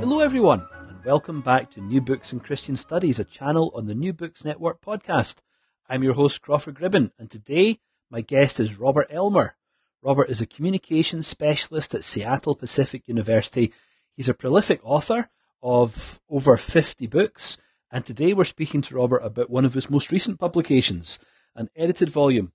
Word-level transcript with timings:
Hello, 0.00 0.20
everyone, 0.20 0.64
and 0.88 1.04
welcome 1.04 1.40
back 1.40 1.70
to 1.72 1.80
New 1.80 2.00
Books 2.00 2.32
in 2.32 2.38
Christian 2.38 2.76
Studies, 2.76 3.18
a 3.18 3.24
channel 3.24 3.72
on 3.74 3.86
the 3.86 3.96
New 3.96 4.12
Books 4.12 4.44
Network 4.44 4.80
podcast. 4.80 5.40
I'm 5.88 6.04
your 6.04 6.14
host, 6.14 6.40
Crawford 6.40 6.76
Gribben, 6.76 7.10
and 7.18 7.28
today 7.28 7.78
my 8.08 8.20
guest 8.20 8.60
is 8.60 8.78
Robert 8.78 9.08
Elmer. 9.10 9.56
Robert 10.00 10.30
is 10.30 10.40
a 10.40 10.46
communications 10.46 11.26
specialist 11.26 11.96
at 11.96 12.04
Seattle 12.04 12.54
Pacific 12.54 13.02
University. 13.06 13.72
He's 14.16 14.28
a 14.28 14.34
prolific 14.34 14.80
author 14.84 15.30
of 15.62 16.20
over 16.30 16.56
50 16.56 17.08
books, 17.08 17.58
and 17.90 18.06
today 18.06 18.32
we're 18.32 18.44
speaking 18.44 18.82
to 18.82 18.96
Robert 18.96 19.24
about 19.24 19.50
one 19.50 19.64
of 19.64 19.74
his 19.74 19.90
most 19.90 20.12
recent 20.12 20.38
publications, 20.38 21.18
an 21.56 21.70
edited 21.74 22.08
volume, 22.08 22.52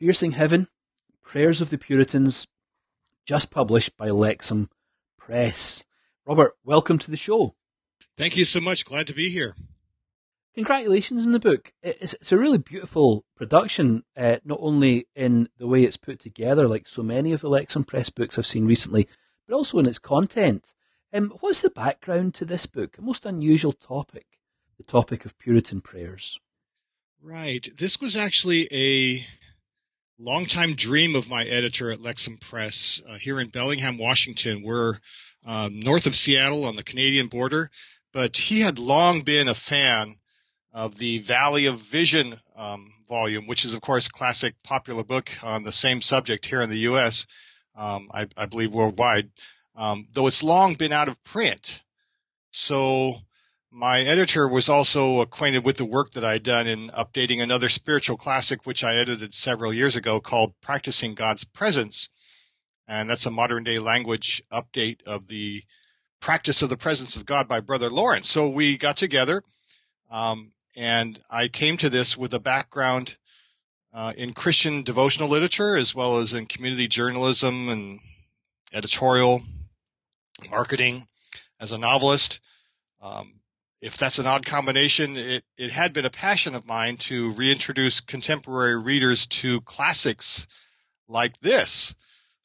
Piercing 0.00 0.32
Heaven 0.32 0.66
Prayers 1.22 1.60
of 1.60 1.70
the 1.70 1.78
Puritans, 1.78 2.48
just 3.24 3.52
published 3.52 3.96
by 3.96 4.08
Lexham 4.08 4.68
Press. 5.18 5.84
Robert, 6.28 6.58
welcome 6.62 6.98
to 6.98 7.10
the 7.10 7.16
show. 7.16 7.54
Thank 8.18 8.36
you 8.36 8.44
so 8.44 8.60
much. 8.60 8.84
Glad 8.84 9.06
to 9.06 9.14
be 9.14 9.30
here. 9.30 9.56
Congratulations 10.54 11.24
on 11.24 11.32
the 11.32 11.40
book. 11.40 11.72
It's, 11.82 12.12
it's 12.12 12.32
a 12.32 12.36
really 12.36 12.58
beautiful 12.58 13.24
production, 13.34 14.04
uh, 14.14 14.36
not 14.44 14.58
only 14.60 15.06
in 15.16 15.48
the 15.56 15.66
way 15.66 15.84
it's 15.84 15.96
put 15.96 16.20
together, 16.20 16.68
like 16.68 16.86
so 16.86 17.02
many 17.02 17.32
of 17.32 17.40
the 17.40 17.48
Lexham 17.48 17.86
Press 17.86 18.10
books 18.10 18.38
I've 18.38 18.46
seen 18.46 18.66
recently, 18.66 19.08
but 19.46 19.54
also 19.54 19.78
in 19.78 19.86
its 19.86 19.98
content. 19.98 20.74
Um, 21.14 21.32
what's 21.40 21.62
the 21.62 21.70
background 21.70 22.34
to 22.34 22.44
this 22.44 22.66
book? 22.66 22.98
A 22.98 23.00
most 23.00 23.24
unusual 23.24 23.72
topic, 23.72 24.26
the 24.76 24.84
topic 24.84 25.24
of 25.24 25.38
Puritan 25.38 25.80
prayers. 25.80 26.38
Right. 27.22 27.66
This 27.74 28.02
was 28.02 28.18
actually 28.18 28.68
a 28.70 29.24
longtime 30.18 30.74
dream 30.74 31.16
of 31.16 31.30
my 31.30 31.44
editor 31.44 31.90
at 31.90 32.00
Lexham 32.00 32.38
Press 32.38 33.00
uh, 33.08 33.14
here 33.14 33.40
in 33.40 33.48
Bellingham, 33.48 33.96
Washington. 33.96 34.62
We're 34.62 34.98
um, 35.44 35.80
north 35.80 36.06
of 36.06 36.14
Seattle 36.14 36.64
on 36.64 36.76
the 36.76 36.82
Canadian 36.82 37.28
border, 37.28 37.70
but 38.12 38.36
he 38.36 38.60
had 38.60 38.78
long 38.78 39.22
been 39.22 39.48
a 39.48 39.54
fan 39.54 40.16
of 40.72 40.96
the 40.96 41.18
Valley 41.18 41.66
of 41.66 41.80
Vision 41.80 42.38
um, 42.56 42.92
volume, 43.08 43.46
which 43.46 43.64
is, 43.64 43.74
of 43.74 43.80
course, 43.80 44.06
a 44.06 44.10
classic 44.10 44.54
popular 44.62 45.02
book 45.02 45.30
on 45.42 45.62
the 45.62 45.72
same 45.72 46.02
subject 46.02 46.46
here 46.46 46.62
in 46.62 46.70
the 46.70 46.78
U.S., 46.80 47.26
um, 47.74 48.10
I, 48.12 48.26
I, 48.36 48.46
believe 48.46 48.74
worldwide, 48.74 49.30
um, 49.76 50.08
though 50.12 50.26
it's 50.26 50.42
long 50.42 50.74
been 50.74 50.92
out 50.92 51.06
of 51.06 51.22
print. 51.22 51.80
So 52.50 53.14
my 53.70 54.00
editor 54.00 54.48
was 54.48 54.68
also 54.68 55.20
acquainted 55.20 55.64
with 55.64 55.76
the 55.76 55.84
work 55.84 56.10
that 56.12 56.24
I'd 56.24 56.42
done 56.42 56.66
in 56.66 56.88
updating 56.88 57.40
another 57.40 57.68
spiritual 57.68 58.16
classic, 58.16 58.66
which 58.66 58.82
I 58.82 58.96
edited 58.98 59.32
several 59.32 59.72
years 59.72 59.94
ago 59.94 60.20
called 60.20 60.54
Practicing 60.60 61.14
God's 61.14 61.44
Presence 61.44 62.08
and 62.88 63.08
that's 63.08 63.26
a 63.26 63.30
modern 63.30 63.62
day 63.62 63.78
language 63.78 64.42
update 64.50 65.02
of 65.06 65.28
the 65.28 65.62
practice 66.20 66.62
of 66.62 66.70
the 66.70 66.76
presence 66.76 67.16
of 67.16 67.26
God 67.26 67.46
by 67.46 67.60
Brother 67.60 67.90
Lawrence. 67.90 68.28
So 68.28 68.48
we 68.48 68.78
got 68.78 68.96
together, 68.96 69.42
um, 70.10 70.52
and 70.74 71.20
I 71.30 71.48
came 71.48 71.76
to 71.76 71.90
this 71.90 72.16
with 72.16 72.32
a 72.34 72.40
background 72.40 73.16
uh, 73.92 74.14
in 74.16 74.32
Christian 74.32 74.82
devotional 74.82 75.28
literature 75.28 75.76
as 75.76 75.94
well 75.94 76.18
as 76.18 76.34
in 76.34 76.46
community 76.46 76.88
journalism 76.88 77.68
and 77.68 78.00
editorial 78.72 79.42
marketing 80.50 81.06
as 81.60 81.72
a 81.72 81.78
novelist. 81.78 82.40
Um, 83.00 83.34
if 83.80 83.96
that's 83.96 84.18
an 84.18 84.26
odd 84.26 84.44
combination, 84.44 85.16
it, 85.16 85.44
it 85.56 85.70
had 85.70 85.92
been 85.92 86.04
a 86.04 86.10
passion 86.10 86.54
of 86.54 86.66
mine 86.66 86.96
to 86.96 87.32
reintroduce 87.32 88.00
contemporary 88.00 88.76
readers 88.76 89.26
to 89.26 89.60
classics 89.60 90.46
like 91.06 91.38
this. 91.40 91.94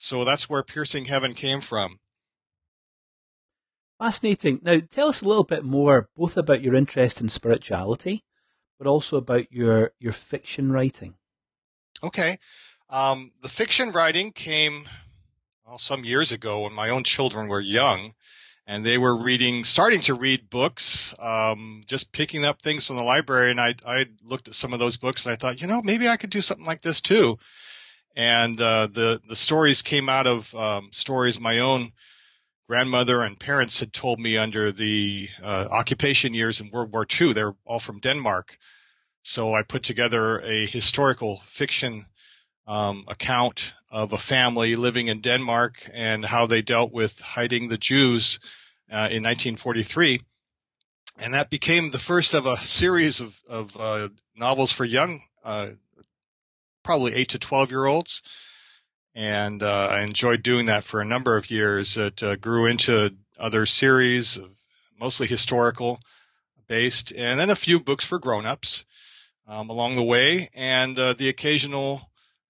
So 0.04 0.26
that's 0.26 0.50
where 0.50 0.64
Piercing 0.64 1.06
Heaven 1.06 1.34
came 1.34 1.62
from. 1.62 1.98
Fascinating. 3.98 4.60
Now, 4.62 4.82
tell 4.90 5.08
us 5.08 5.22
a 5.22 5.28
little 5.28 5.46
bit 5.46 5.64
more, 5.64 6.10
both 6.18 6.36
about 6.36 6.62
your 6.62 6.76
interest 6.76 7.22
in 7.22 7.30
spirituality, 7.30 8.26
but 8.78 8.86
also 8.86 9.16
about 9.16 9.50
your 9.50 9.94
your 10.00 10.12
fiction 10.12 10.74
writing. 10.74 11.16
Okay, 12.04 12.38
um, 12.90 13.32
the 13.42 13.48
fiction 13.48 13.92
writing 13.92 14.34
came 14.34 14.90
well 15.66 15.78
some 15.78 16.04
years 16.04 16.34
ago 16.34 16.64
when 16.64 16.74
my 16.74 16.90
own 16.90 17.06
children 17.06 17.48
were 17.48 17.62
young, 17.62 18.12
and 18.68 18.86
they 18.86 18.98
were 18.98 19.24
reading, 19.24 19.64
starting 19.64 20.02
to 20.02 20.16
read 20.16 20.50
books, 20.50 21.16
um, 21.18 21.82
just 21.86 22.12
picking 22.12 22.44
up 22.44 22.62
things 22.62 22.86
from 22.86 22.98
the 22.98 23.04
library, 23.04 23.52
and 23.52 23.62
I 23.62 23.76
I 23.88 24.08
looked 24.22 24.50
at 24.50 24.54
some 24.54 24.74
of 24.74 24.80
those 24.80 24.98
books 24.98 25.26
and 25.26 25.32
I 25.32 25.38
thought, 25.38 25.62
you 25.62 25.68
know, 25.68 25.82
maybe 25.82 26.10
I 26.10 26.18
could 26.18 26.30
do 26.30 26.42
something 26.42 26.66
like 26.66 26.82
this 26.82 27.00
too 27.00 27.38
and 28.16 28.60
uh, 28.62 28.88
the 28.88 29.22
the 29.28 29.36
stories 29.36 29.82
came 29.82 30.10
out 30.10 30.28
of 30.28 30.54
um, 30.56 30.90
stories 30.92 31.40
my 31.40 31.60
own 31.60 31.92
grandmother 32.68 33.22
and 33.22 33.40
parents 33.40 33.80
had 33.80 33.92
told 33.92 34.20
me 34.20 34.38
under 34.38 34.72
the 34.72 35.30
uh, 35.42 35.68
occupation 35.70 36.34
years 36.34 36.62
in 36.62 36.70
World 36.72 36.92
War 36.92 37.06
II. 37.20 37.34
They're 37.34 37.56
all 37.66 37.80
from 37.80 38.00
Denmark, 38.00 38.58
so 39.24 39.54
I 39.54 39.64
put 39.64 39.84
together 39.84 40.40
a 40.40 40.66
historical 40.66 41.40
fiction 41.46 42.06
um, 42.68 43.06
account 43.08 43.74
of 43.90 44.14
a 44.14 44.18
family 44.18 44.76
living 44.76 45.08
in 45.08 45.20
Denmark 45.20 45.88
and 45.94 46.24
how 46.24 46.48
they 46.48 46.62
dealt 46.62 46.92
with 46.92 47.20
hiding 47.20 47.68
the 47.68 47.78
Jews 47.78 48.40
uh, 48.92 49.12
in 49.12 49.24
1943. 49.24 50.22
And 51.20 51.34
that 51.34 51.50
became 51.50 51.92
the 51.92 52.00
first 52.00 52.34
of 52.34 52.48
a 52.48 52.58
series 52.58 53.20
of, 53.20 53.40
of 53.48 53.78
uh, 53.78 54.10
novels 54.36 54.72
for 54.72 54.86
young 54.86 55.22
uh, 55.44 55.70
probably 56.84 57.14
eight 57.14 57.30
to 57.30 57.40
12 57.40 57.72
year 57.72 57.86
olds. 57.86 58.22
And 59.16 59.62
uh, 59.62 59.88
I 59.92 60.02
enjoyed 60.02 60.44
doing 60.44 60.68
that 60.68 60.84
for 60.84 61.00
a 61.00 61.06
number 61.06 61.38
of 61.38 61.52
years. 61.52 61.98
It 61.98 62.24
uh, 62.24 62.36
grew 62.36 62.66
into 62.66 63.16
other 63.40 63.66
series, 63.66 64.40
mostly 65.00 65.28
historical 65.28 66.00
based, 66.68 67.12
and 67.12 67.40
then 67.40 67.50
a 67.50 67.56
few 67.56 67.80
books 67.80 68.06
for 68.06 68.20
grown-ups 68.20 68.86
um, 69.48 69.70
along 69.70 69.96
the 69.96 70.04
way, 70.04 70.50
and 70.54 70.98
uh, 70.98 71.14
the 71.14 71.30
occasional 71.30 72.02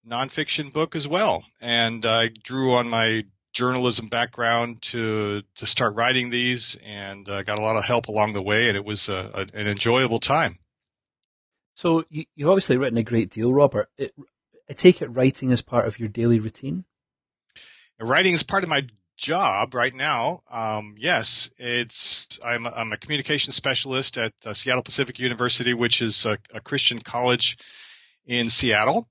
nonfiction 0.08 0.72
book 0.72 0.96
as 0.96 1.08
well. 1.08 1.44
And 1.60 2.06
I 2.06 2.30
drew 2.30 2.76
on 2.76 2.88
my 2.88 3.26
journalism 3.52 4.08
background 4.08 4.82
to 4.82 5.42
to 5.56 5.66
start 5.66 5.96
writing 5.96 6.30
these, 6.30 6.78
and 6.84 7.28
uh, 7.28 7.44
got 7.44 7.60
a 7.60 7.62
lot 7.62 7.76
of 7.76 7.86
help 7.86 8.08
along 8.08 8.34
the 8.34 8.42
way, 8.42 8.68
and 8.68 8.78
it 8.78 8.86
was 8.86 9.10
a, 9.10 9.32
a, 9.34 9.58
an 9.58 9.68
enjoyable 9.68 10.20
time. 10.20 10.58
So 11.74 12.04
you, 12.10 12.26
have 12.40 12.50
obviously 12.50 12.78
written 12.78 12.98
a 12.98 13.04
great 13.04 13.30
deal, 13.30 13.52
Robert. 13.52 13.90
It, 13.98 14.14
I 14.70 14.74
take 14.74 15.02
it 15.02 15.08
writing 15.08 15.50
is 15.52 15.62
part 15.62 15.88
of 15.88 16.00
your 16.00 16.10
daily 16.10 16.40
routine. 16.40 16.86
Writing 18.00 18.34
is 18.34 18.44
part 18.44 18.64
of 18.64 18.70
my 18.70 18.88
job 19.18 19.74
right 19.74 19.94
now. 19.94 20.42
Um, 20.50 20.96
yes, 20.98 21.52
it's 21.58 22.40
I'm, 22.44 22.68
I'm 22.68 22.92
a 22.92 22.98
communication 22.98 23.52
specialist 23.54 24.18
at 24.18 24.34
uh, 24.46 24.54
Seattle 24.54 24.84
Pacific 24.84 25.20
University, 25.20 25.74
which 25.74 26.02
is 26.02 26.26
a, 26.26 26.38
a 26.54 26.60
Christian 26.60 27.00
college 27.00 27.58
in 28.26 28.50
Seattle. 28.50 29.08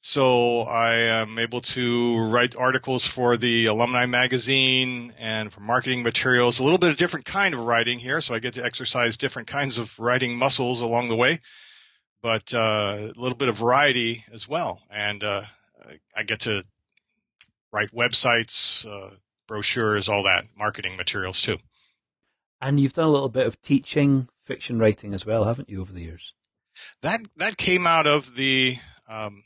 So 0.00 0.60
I 0.60 1.20
am 1.20 1.38
able 1.38 1.60
to 1.62 2.18
write 2.18 2.54
articles 2.54 3.04
for 3.04 3.36
the 3.36 3.66
alumni 3.66 4.06
magazine 4.06 5.12
and 5.18 5.52
for 5.52 5.60
marketing 5.60 6.04
materials, 6.04 6.60
a 6.60 6.62
little 6.62 6.78
bit 6.78 6.90
of 6.90 6.96
different 6.96 7.26
kind 7.26 7.54
of 7.54 7.60
writing 7.60 7.98
here. 7.98 8.20
So 8.20 8.34
I 8.34 8.38
get 8.38 8.54
to 8.54 8.64
exercise 8.64 9.16
different 9.16 9.48
kinds 9.48 9.78
of 9.78 9.98
writing 9.98 10.36
muscles 10.36 10.80
along 10.80 11.08
the 11.08 11.16
way 11.16 11.40
but 12.26 12.52
uh, 12.54 13.12
a 13.16 13.20
little 13.20 13.36
bit 13.36 13.48
of 13.48 13.56
variety 13.56 14.24
as 14.32 14.48
well. 14.48 14.82
And 14.90 15.22
uh, 15.22 15.42
I 16.12 16.24
get 16.24 16.40
to 16.40 16.64
write 17.72 17.94
websites, 17.94 18.84
uh, 18.84 19.14
brochures, 19.46 20.08
all 20.08 20.24
that 20.24 20.46
marketing 20.58 20.96
materials 20.96 21.40
too. 21.40 21.58
And 22.60 22.80
you've 22.80 22.94
done 22.94 23.04
a 23.04 23.10
little 23.10 23.28
bit 23.28 23.46
of 23.46 23.62
teaching 23.62 24.26
fiction 24.42 24.80
writing 24.80 25.14
as 25.14 25.24
well, 25.24 25.44
haven't 25.44 25.70
you, 25.70 25.80
over 25.80 25.92
the 25.92 26.02
years? 26.02 26.34
That 27.02 27.20
that 27.36 27.56
came 27.56 27.86
out 27.86 28.08
of 28.08 28.34
the 28.34 28.76
um, 29.08 29.44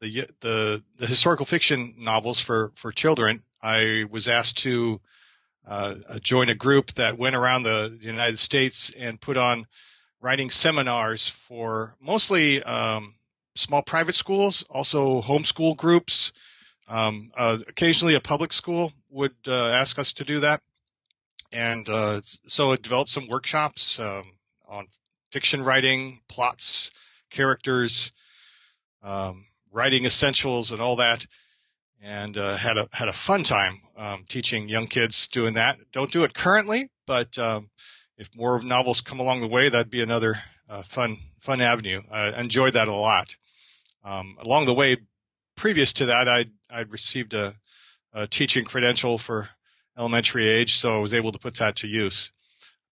the 0.00 0.26
the 0.40 0.82
the 0.96 1.06
historical 1.06 1.46
fiction 1.46 1.94
novels 1.98 2.40
for 2.40 2.72
for 2.74 2.90
children. 2.90 3.40
I 3.62 4.02
was 4.10 4.26
asked 4.26 4.58
to 4.64 5.00
uh, 5.64 5.94
join 6.20 6.48
a 6.48 6.56
group 6.56 6.92
that 6.94 7.18
went 7.18 7.36
around 7.36 7.62
the 7.62 7.96
United 8.00 8.40
States 8.40 8.90
and 8.90 9.20
put 9.20 9.36
on 9.36 9.68
writing 10.26 10.50
seminars 10.50 11.28
for 11.28 11.94
mostly 12.00 12.60
um, 12.60 13.14
small 13.54 13.80
private 13.80 14.16
schools, 14.16 14.64
also 14.68 15.22
homeschool 15.22 15.76
groups. 15.76 16.32
Um, 16.88 17.30
uh, 17.36 17.58
occasionally, 17.68 18.16
a 18.16 18.20
public 18.20 18.52
school 18.52 18.92
would 19.08 19.36
uh, 19.46 19.68
ask 19.68 20.00
us 20.00 20.14
to 20.14 20.24
do 20.24 20.40
that, 20.40 20.62
and 21.52 21.88
uh, 21.88 22.22
so 22.48 22.72
it 22.72 22.82
developed 22.82 23.10
some 23.10 23.28
workshops 23.28 24.00
um, 24.00 24.24
on 24.66 24.88
fiction 25.30 25.62
writing, 25.62 26.18
plots, 26.28 26.90
characters, 27.30 28.10
um, 29.04 29.44
writing 29.70 30.06
essentials, 30.06 30.72
and 30.72 30.80
all 30.82 30.96
that. 30.96 31.24
And 32.02 32.36
uh, 32.36 32.56
had 32.56 32.78
a 32.78 32.88
had 32.92 33.08
a 33.08 33.12
fun 33.12 33.44
time 33.44 33.80
um, 33.96 34.24
teaching 34.28 34.68
young 34.68 34.88
kids 34.88 35.28
doing 35.28 35.54
that. 35.54 35.78
Don't 35.92 36.10
do 36.10 36.24
it 36.24 36.34
currently, 36.34 36.90
but 37.06 37.38
um, 37.38 37.70
if 38.18 38.34
more 38.36 38.60
novels 38.62 39.00
come 39.00 39.20
along 39.20 39.40
the 39.40 39.48
way, 39.48 39.68
that'd 39.68 39.90
be 39.90 40.02
another 40.02 40.36
uh, 40.68 40.82
fun 40.82 41.18
fun 41.40 41.60
avenue. 41.60 42.02
I 42.10 42.40
enjoyed 42.40 42.74
that 42.74 42.88
a 42.88 42.94
lot. 42.94 43.34
Um, 44.04 44.36
along 44.40 44.66
the 44.66 44.74
way, 44.74 44.98
previous 45.56 45.94
to 45.94 46.06
that, 46.06 46.28
I'd 46.28 46.50
I'd 46.70 46.92
received 46.92 47.34
a, 47.34 47.54
a 48.12 48.26
teaching 48.26 48.64
credential 48.64 49.18
for 49.18 49.48
elementary 49.98 50.48
age, 50.48 50.76
so 50.76 50.94
I 50.94 50.98
was 50.98 51.14
able 51.14 51.32
to 51.32 51.38
put 51.38 51.56
that 51.56 51.76
to 51.76 51.88
use. 51.88 52.30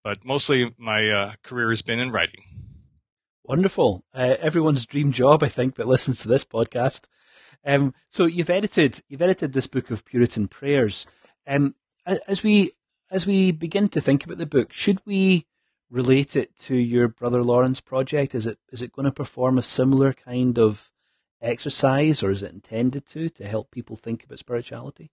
But 0.02 0.24
mostly 0.24 0.74
my 0.76 1.08
uh, 1.10 1.32
career 1.42 1.70
has 1.70 1.82
been 1.82 1.98
in 1.98 2.12
writing. 2.12 2.42
Wonderful. 3.44 4.04
Uh, 4.14 4.36
everyone's 4.40 4.86
dream 4.86 5.12
job, 5.12 5.42
I 5.42 5.48
think, 5.48 5.74
that 5.76 5.88
listens 5.88 6.22
to 6.22 6.28
this 6.28 6.44
podcast. 6.44 7.04
Um, 7.64 7.94
so 8.08 8.26
you've 8.26 8.50
edited 8.50 9.02
you've 9.08 9.22
edited 9.22 9.52
this 9.52 9.66
book 9.66 9.90
of 9.90 10.04
Puritan 10.04 10.48
prayers. 10.48 11.06
Um, 11.46 11.74
as 12.06 12.42
we 12.42 12.72
as 13.14 13.28
we 13.28 13.52
begin 13.52 13.88
to 13.88 14.00
think 14.00 14.24
about 14.24 14.38
the 14.38 14.44
book, 14.44 14.72
should 14.72 15.00
we 15.06 15.46
relate 15.88 16.34
it 16.34 16.58
to 16.58 16.74
your 16.74 17.06
brother 17.06 17.44
Lawrence 17.44 17.80
project? 17.80 18.34
Is 18.34 18.44
it 18.44 18.58
is 18.72 18.82
it 18.82 18.92
going 18.92 19.06
to 19.06 19.12
perform 19.12 19.56
a 19.56 19.62
similar 19.62 20.12
kind 20.12 20.58
of 20.58 20.90
exercise, 21.40 22.24
or 22.24 22.32
is 22.32 22.42
it 22.42 22.52
intended 22.52 23.06
to 23.06 23.28
to 23.30 23.46
help 23.46 23.70
people 23.70 23.94
think 23.94 24.24
about 24.24 24.40
spirituality? 24.40 25.12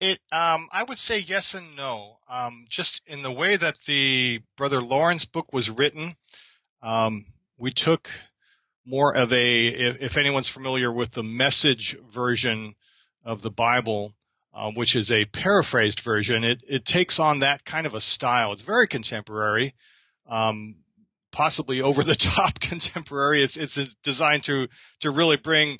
It, 0.00 0.18
um, 0.32 0.68
I 0.72 0.82
would 0.82 0.98
say 0.98 1.20
yes 1.20 1.54
and 1.54 1.76
no. 1.76 2.18
Um, 2.28 2.66
just 2.68 3.02
in 3.06 3.22
the 3.22 3.30
way 3.30 3.56
that 3.56 3.78
the 3.86 4.40
Brother 4.56 4.82
Lawrence 4.82 5.26
book 5.26 5.52
was 5.52 5.70
written, 5.70 6.16
um, 6.82 7.24
we 7.56 7.70
took 7.70 8.10
more 8.84 9.16
of 9.16 9.32
a, 9.32 9.66
if, 9.68 10.02
if, 10.02 10.16
anyone's 10.16 10.48
familiar 10.48 10.92
with 10.92 11.12
the 11.12 11.22
message 11.22 11.96
version 12.08 12.74
of 13.24 13.40
the 13.40 13.50
Bible, 13.50 14.12
uh, 14.56 14.70
which 14.72 14.96
is 14.96 15.12
a 15.12 15.26
paraphrased 15.26 16.00
version, 16.00 16.42
it, 16.42 16.62
it 16.66 16.84
takes 16.86 17.20
on 17.20 17.40
that 17.40 17.64
kind 17.64 17.86
of 17.86 17.94
a 17.94 18.00
style. 18.00 18.52
It's 18.52 18.62
very 18.62 18.88
contemporary, 18.88 19.74
um, 20.26 20.76
possibly 21.30 21.82
over 21.82 22.02
the 22.02 22.14
top 22.16 22.58
contemporary. 22.58 23.42
It's, 23.42 23.58
it's 23.58 23.76
designed 24.02 24.44
to, 24.44 24.68
to 25.00 25.10
really 25.10 25.36
bring, 25.36 25.78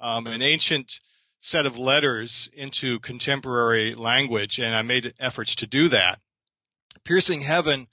um, 0.00 0.26
an 0.26 0.42
ancient, 0.42 1.00
set 1.38 1.66
of 1.66 1.78
letters 1.78 2.50
into 2.54 2.98
contemporary 2.98 3.92
language, 3.94 4.58
and 4.58 4.74
I 4.74 4.82
made 4.82 5.14
efforts 5.20 5.56
to 5.56 5.68
do 5.68 5.88
that. 5.90 6.18
Piercing 7.04 7.40
Heaven 7.40 7.86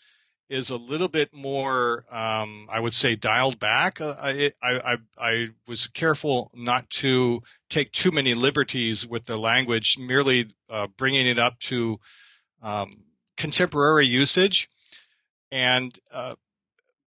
is 0.53 0.69
a 0.69 0.77
little 0.77 1.07
bit 1.07 1.33
more, 1.33 2.05
um, 2.11 2.67
I 2.69 2.79
would 2.79 2.93
say, 2.93 3.15
dialed 3.15 3.59
back. 3.59 3.99
Uh, 3.99 4.13
I, 4.21 4.51
I, 4.61 4.97
I, 5.17 5.47
was 5.67 5.87
careful 5.87 6.51
not 6.53 6.87
to 7.01 7.41
take 7.69 7.91
too 7.91 8.11
many 8.11 8.35
liberties 8.35 9.07
with 9.07 9.25
the 9.25 9.35
language, 9.35 9.97
merely 9.97 10.47
uh, 10.69 10.87
bringing 10.95 11.25
it 11.25 11.39
up 11.39 11.57
to 11.61 11.99
um, 12.61 13.03
contemporary 13.35 14.05
usage. 14.05 14.69
And 15.51 15.97
uh, 16.11 16.35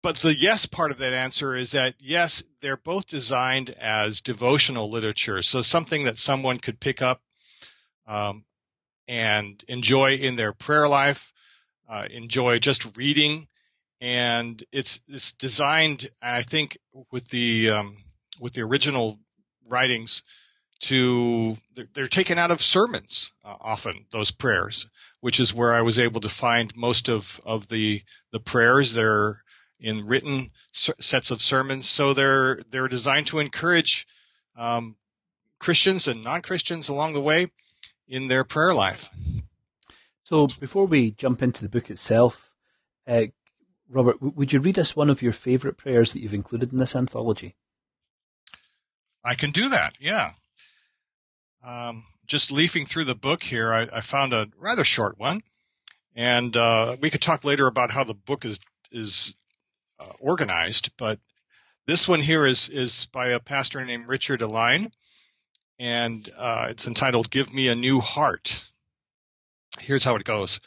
but 0.03 0.17
the 0.17 0.37
yes 0.37 0.67
part 0.67 0.93
of 0.93 0.99
that 0.99 1.13
answer 1.13 1.55
is 1.57 1.73
that 1.73 1.95
yes, 1.99 2.45
they're 2.61 2.77
both 2.77 3.09
designed 3.09 3.71
as 3.71 4.21
devotional 4.21 4.89
literature. 4.89 5.43
So 5.43 5.63
something 5.63 6.05
that 6.05 6.19
someone 6.19 6.59
could 6.59 6.79
pick 6.79 7.03
up 7.03 7.21
um, 8.07 8.45
and 9.09 9.63
enjoy 9.67 10.15
in 10.15 10.37
their 10.37 10.53
prayer 10.53 10.87
life, 10.87 11.33
uh, 11.93 12.07
enjoy 12.11 12.59
just 12.59 12.97
reading, 12.97 13.47
and 14.01 14.65
it's 14.73 15.01
it's 15.09 15.33
designed, 15.33 16.09
I 16.23 16.41
think, 16.41 16.79
with 17.11 17.29
the 17.29 17.71
um, 17.71 17.99
with 18.41 18.55
the 18.55 18.63
original 18.63 19.19
writings 19.69 20.23
to 20.81 21.55
they're, 21.75 21.89
they're 21.93 22.07
taken 22.07 22.39
out 22.39 22.51
of 22.51 22.63
sermons 22.63 23.31
uh, 23.45 23.57
often 23.61 24.07
those 24.11 24.31
prayers, 24.31 24.87
which 25.21 25.39
is 25.39 25.53
where 25.53 25.75
I 25.75 25.83
was 25.83 25.99
able 25.99 26.23
to 26.23 26.31
find 26.31 26.75
most 26.75 27.11
of 27.11 27.39
of 27.45 27.69
the 27.69 28.01
the 28.31 28.41
prayers. 28.41 28.95
They're 28.95 29.43
in 29.79 30.07
written 30.07 30.51
sets 30.73 31.31
of 31.31 31.43
sermons. 31.43 31.87
So 31.87 32.15
they're 32.15 32.63
they're 32.71 32.89
designed 32.89 33.27
to 33.27 33.39
encourage 33.39 34.07
um, 34.57 34.97
Christians 35.59 36.09
and 36.09 36.25
non-Christians 36.25 36.89
along 36.89 37.13
the 37.13 37.21
way 37.21 37.49
in 38.09 38.29
their 38.29 38.45
prayer 38.45 38.73
life. 38.73 39.11
So 40.23 40.47
before 40.47 40.87
we 40.87 41.11
jump 41.11 41.43
into 41.43 41.63
the 41.63 41.69
book 41.69 41.91
itself, 41.91 42.55
uh, 43.07 43.27
Robert, 43.89 44.15
w- 44.21 44.33
would 44.37 44.53
you 44.53 44.61
read 44.61 44.79
us 44.79 44.97
one 44.97 45.11
of 45.11 45.23
your 45.23 45.33
favorite 45.33 45.77
prayers 45.77 46.13
that 46.13 46.21
you've 46.21 46.35
included 46.35 46.73
in 46.73 46.79
this 46.79 46.97
anthology? 46.97 47.57
I 49.25 49.35
can 49.35 49.51
do 49.51 49.69
that. 49.71 49.95
Yeah. 50.01 50.31
Um, 51.65 52.05
just 52.27 52.53
leafing 52.53 52.87
through 52.87 53.05
the 53.05 53.15
book 53.15 53.43
here, 53.43 53.73
I, 53.73 53.89
I 53.93 54.01
found 54.01 54.33
a 54.33 54.49
rather 54.59 54.85
short 54.85 55.19
one, 55.19 55.43
and 56.15 56.57
uh, 56.57 56.97
we 57.01 57.11
could 57.11 57.21
talk 57.21 57.45
later 57.45 57.67
about 57.67 57.91
how 57.91 58.05
the 58.05 58.15
book 58.15 58.45
is 58.45 58.59
is 58.91 59.37
uh, 60.01 60.13
organized, 60.19 60.91
but 60.97 61.19
this 61.87 62.09
one 62.09 62.21
here 62.21 62.47
is 62.47 62.69
is 62.69 63.07
by 63.07 63.29
a 63.29 63.41
pastor 63.41 63.85
named 63.85 64.09
Richard 64.09 64.43
Alleine, 64.43 64.91
and 65.79 66.29
uh, 66.37 66.69
it's 66.71 66.87
entitled 66.87 67.31
"Give 67.31 67.53
Me 67.53 67.69
a 67.69 67.75
New 67.75 68.01
Heart." 68.01 68.72
Here's 69.81 70.05
how 70.05 70.17
it 70.17 70.25
goes: 70.25 70.61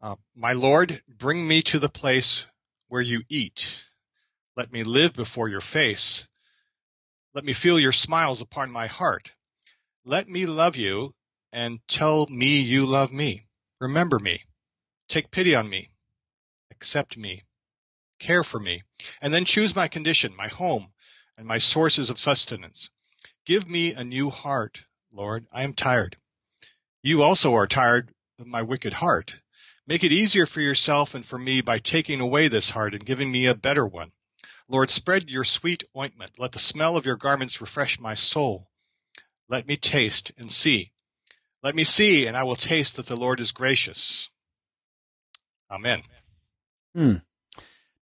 uh, 0.00 0.16
My 0.36 0.52
Lord, 0.52 1.00
bring 1.08 1.46
me 1.46 1.62
to 1.62 1.78
the 1.78 1.88
place 1.88 2.46
where 2.88 3.00
you 3.00 3.22
eat. 3.28 3.84
Let 4.56 4.72
me 4.72 4.82
live 4.82 5.14
before 5.14 5.48
your 5.48 5.60
face. 5.60 6.28
Let 7.34 7.44
me 7.44 7.52
feel 7.52 7.78
your 7.78 7.92
smiles 7.92 8.40
upon 8.40 8.70
my 8.70 8.86
heart. 8.86 9.32
Let 10.04 10.28
me 10.28 10.46
love 10.46 10.76
you 10.76 11.14
and 11.52 11.80
tell 11.88 12.26
me 12.28 12.60
you 12.60 12.84
love 12.84 13.12
me. 13.12 13.46
Remember 13.80 14.18
me. 14.18 14.42
Take 15.08 15.30
pity 15.30 15.54
on 15.54 15.68
me. 15.68 15.90
Accept 16.70 17.16
me 17.16 17.42
care 18.22 18.44
for 18.44 18.58
me, 18.58 18.82
and 19.20 19.34
then 19.34 19.44
choose 19.44 19.76
my 19.76 19.88
condition, 19.88 20.34
my 20.36 20.48
home, 20.48 20.86
and 21.36 21.46
my 21.46 21.58
sources 21.58 22.08
of 22.08 22.18
sustenance. 22.18 22.90
Give 23.44 23.68
me 23.68 23.92
a 23.92 24.04
new 24.04 24.30
heart, 24.30 24.84
Lord. 25.12 25.46
I 25.52 25.64
am 25.64 25.74
tired. 25.74 26.16
You 27.02 27.22
also 27.22 27.54
are 27.56 27.66
tired 27.66 28.12
of 28.42 28.48
my 28.48 28.60
wicked 28.60 28.92
heart. 28.92 29.40
Make 29.86 30.04
it 30.04 30.12
easier 30.12 30.46
for 30.46 30.60
yourself 30.60 31.14
and 31.14 31.24
for 31.24 31.38
me 31.38 31.62
by 31.62 31.78
taking 31.78 32.20
away 32.20 32.48
this 32.48 32.68
heart 32.68 32.92
and 32.92 33.06
giving 33.06 33.32
me 33.32 33.46
a 33.46 33.54
better 33.54 33.86
one. 33.86 34.12
Lord, 34.68 34.90
spread 34.90 35.30
your 35.30 35.44
sweet 35.44 35.84
ointment. 35.96 36.38
Let 36.38 36.52
the 36.52 36.58
smell 36.58 36.96
of 36.96 37.06
your 37.06 37.16
garments 37.16 37.60
refresh 37.60 37.98
my 38.00 38.14
soul. 38.14 38.68
Let 39.48 39.66
me 39.66 39.76
taste 39.76 40.32
and 40.36 40.50
see. 40.52 40.92
Let 41.62 41.74
me 41.74 41.84
see, 41.84 42.26
and 42.26 42.36
I 42.36 42.42
will 42.42 42.56
taste 42.56 42.96
that 42.96 43.06
the 43.06 43.16
Lord 43.16 43.40
is 43.40 43.52
gracious. 43.52 44.28
Amen. 45.70 46.02
Hmm. 46.94 47.14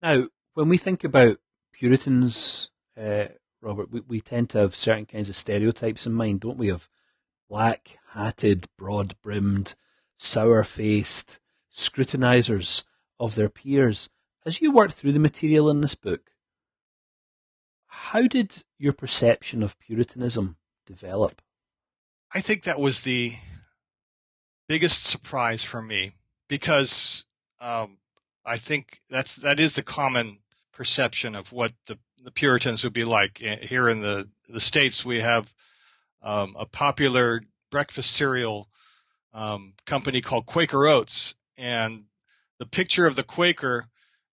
Now, 0.01 0.27
when 0.53 0.69
we 0.69 0.77
think 0.77 1.03
about 1.03 1.37
Puritans, 1.73 2.71
uh, 2.97 3.25
Robert, 3.61 3.91
we, 3.91 4.01
we 4.01 4.21
tend 4.21 4.49
to 4.51 4.59
have 4.59 4.75
certain 4.75 5.05
kinds 5.05 5.29
of 5.29 5.35
stereotypes 5.35 6.05
in 6.05 6.13
mind, 6.13 6.41
don't 6.41 6.57
we? 6.57 6.69
Of 6.69 6.89
black 7.49 7.97
hatted, 8.13 8.67
broad 8.77 9.15
brimmed, 9.21 9.75
sour 10.21 10.63
faced 10.63 11.39
scrutinizers 11.69 12.83
of 13.19 13.35
their 13.35 13.49
peers. 13.49 14.09
As 14.45 14.61
you 14.61 14.71
worked 14.71 14.93
through 14.93 15.13
the 15.13 15.19
material 15.19 15.69
in 15.69 15.81
this 15.81 15.95
book, 15.95 16.31
how 17.87 18.27
did 18.27 18.63
your 18.77 18.93
perception 18.93 19.63
of 19.63 19.79
Puritanism 19.79 20.57
develop? 20.85 21.41
I 22.33 22.41
think 22.41 22.63
that 22.63 22.79
was 22.79 23.01
the 23.01 23.33
biggest 24.67 25.05
surprise 25.05 25.63
for 25.63 25.81
me 25.81 26.13
because 26.47 27.25
um, 27.59 27.97
I 28.45 28.57
think 28.57 29.01
that's 29.09 29.37
that 29.37 29.59
is 29.59 29.75
the 29.75 29.83
common 29.83 30.37
perception 30.71 31.35
of 31.35 31.51
what 31.51 31.73
the, 31.87 31.97
the 32.23 32.31
Puritans 32.31 32.83
would 32.83 32.93
be 32.93 33.03
like. 33.03 33.39
Here 33.39 33.89
in 33.89 34.01
the 34.01 34.29
the 34.47 34.61
states, 34.61 35.03
we 35.03 35.19
have 35.19 35.51
um, 36.21 36.55
a 36.57 36.65
popular 36.65 37.41
breakfast 37.69 38.11
cereal 38.11 38.70
um, 39.33 39.73
company 39.85 40.21
called 40.21 40.45
Quaker 40.45 40.87
Oats, 40.87 41.35
and 41.57 42.05
the 42.59 42.65
picture 42.65 43.07
of 43.07 43.15
the 43.15 43.23
Quaker 43.23 43.87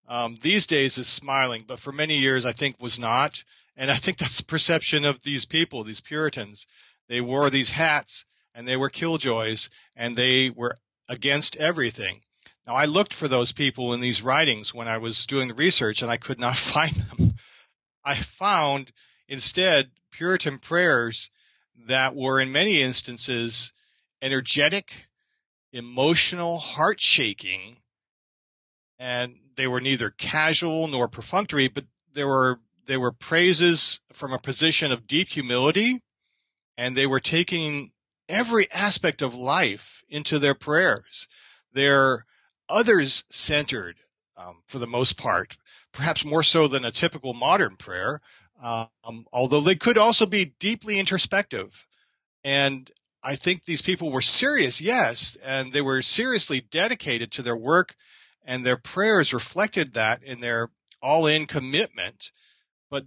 um, 0.08 0.36
these 0.40 0.66
days 0.66 0.98
is 0.98 1.06
smiling, 1.06 1.64
but 1.66 1.78
for 1.78 1.92
many 1.92 2.18
years 2.18 2.46
I 2.46 2.52
think 2.52 2.76
was 2.80 2.98
not. 2.98 3.44
And 3.76 3.90
I 3.90 3.94
think 3.94 4.18
that's 4.18 4.38
the 4.38 4.44
perception 4.44 5.04
of 5.04 5.22
these 5.22 5.44
people, 5.44 5.84
these 5.84 6.00
Puritans. 6.00 6.66
They 7.08 7.20
wore 7.20 7.50
these 7.50 7.70
hats 7.70 8.24
and 8.54 8.66
they 8.66 8.76
were 8.76 8.90
killjoys 8.90 9.70
and 9.94 10.16
they 10.16 10.50
were 10.50 10.76
against 11.08 11.56
everything. 11.56 12.20
Now 12.66 12.74
I 12.74 12.86
looked 12.86 13.14
for 13.14 13.28
those 13.28 13.52
people 13.52 13.94
in 13.94 14.00
these 14.00 14.22
writings 14.22 14.74
when 14.74 14.88
I 14.88 14.98
was 14.98 15.26
doing 15.26 15.48
the 15.48 15.54
research 15.54 16.02
and 16.02 16.10
I 16.10 16.16
could 16.16 16.40
not 16.40 16.56
find 16.56 16.92
them. 16.92 17.34
I 18.04 18.14
found 18.14 18.90
instead 19.28 19.90
Puritan 20.10 20.58
prayers 20.58 21.30
that 21.86 22.16
were 22.16 22.40
in 22.40 22.50
many 22.50 22.82
instances 22.82 23.72
energetic, 24.22 24.92
emotional, 25.72 26.58
heart 26.58 27.00
shaking, 27.00 27.76
and 28.98 29.36
they 29.56 29.66
were 29.66 29.80
neither 29.80 30.10
casual 30.10 30.88
nor 30.88 31.08
perfunctory, 31.08 31.68
but 31.68 31.84
there 32.14 32.26
were 32.26 32.58
they 32.86 32.96
were 32.96 33.12
praises 33.12 34.00
from 34.14 34.32
a 34.32 34.38
position 34.38 34.92
of 34.92 35.06
deep 35.06 35.28
humility, 35.28 36.02
and 36.78 36.96
they 36.96 37.06
were 37.06 37.20
taking 37.20 37.92
every 38.28 38.70
aspect 38.72 39.22
of 39.22 39.34
life 39.34 40.02
into 40.08 40.38
their 40.38 40.54
prayers. 40.54 41.28
Their 41.72 42.24
others 42.68 43.24
centered 43.30 43.96
um, 44.36 44.62
for 44.68 44.78
the 44.78 44.86
most 44.86 45.18
part, 45.18 45.56
perhaps 45.92 46.24
more 46.24 46.42
so 46.42 46.68
than 46.68 46.84
a 46.84 46.90
typical 46.90 47.34
modern 47.34 47.76
prayer, 47.76 48.20
um, 48.62 49.26
although 49.32 49.60
they 49.60 49.74
could 49.74 49.98
also 49.98 50.26
be 50.26 50.54
deeply 50.58 50.98
introspective. 50.98 51.86
And 52.44 52.90
I 53.28 53.36
think 53.36 53.62
these 53.62 53.82
people 53.82 54.10
were 54.10 54.22
serious, 54.22 54.80
yes, 54.80 55.36
and 55.44 55.70
they 55.70 55.82
were 55.82 56.00
seriously 56.00 56.62
dedicated 56.62 57.32
to 57.32 57.42
their 57.42 57.54
work, 57.54 57.94
and 58.46 58.64
their 58.64 58.78
prayers 58.78 59.34
reflected 59.34 59.92
that 59.92 60.22
in 60.22 60.40
their 60.40 60.70
all-in 61.02 61.44
commitment. 61.44 62.32
But 62.88 63.04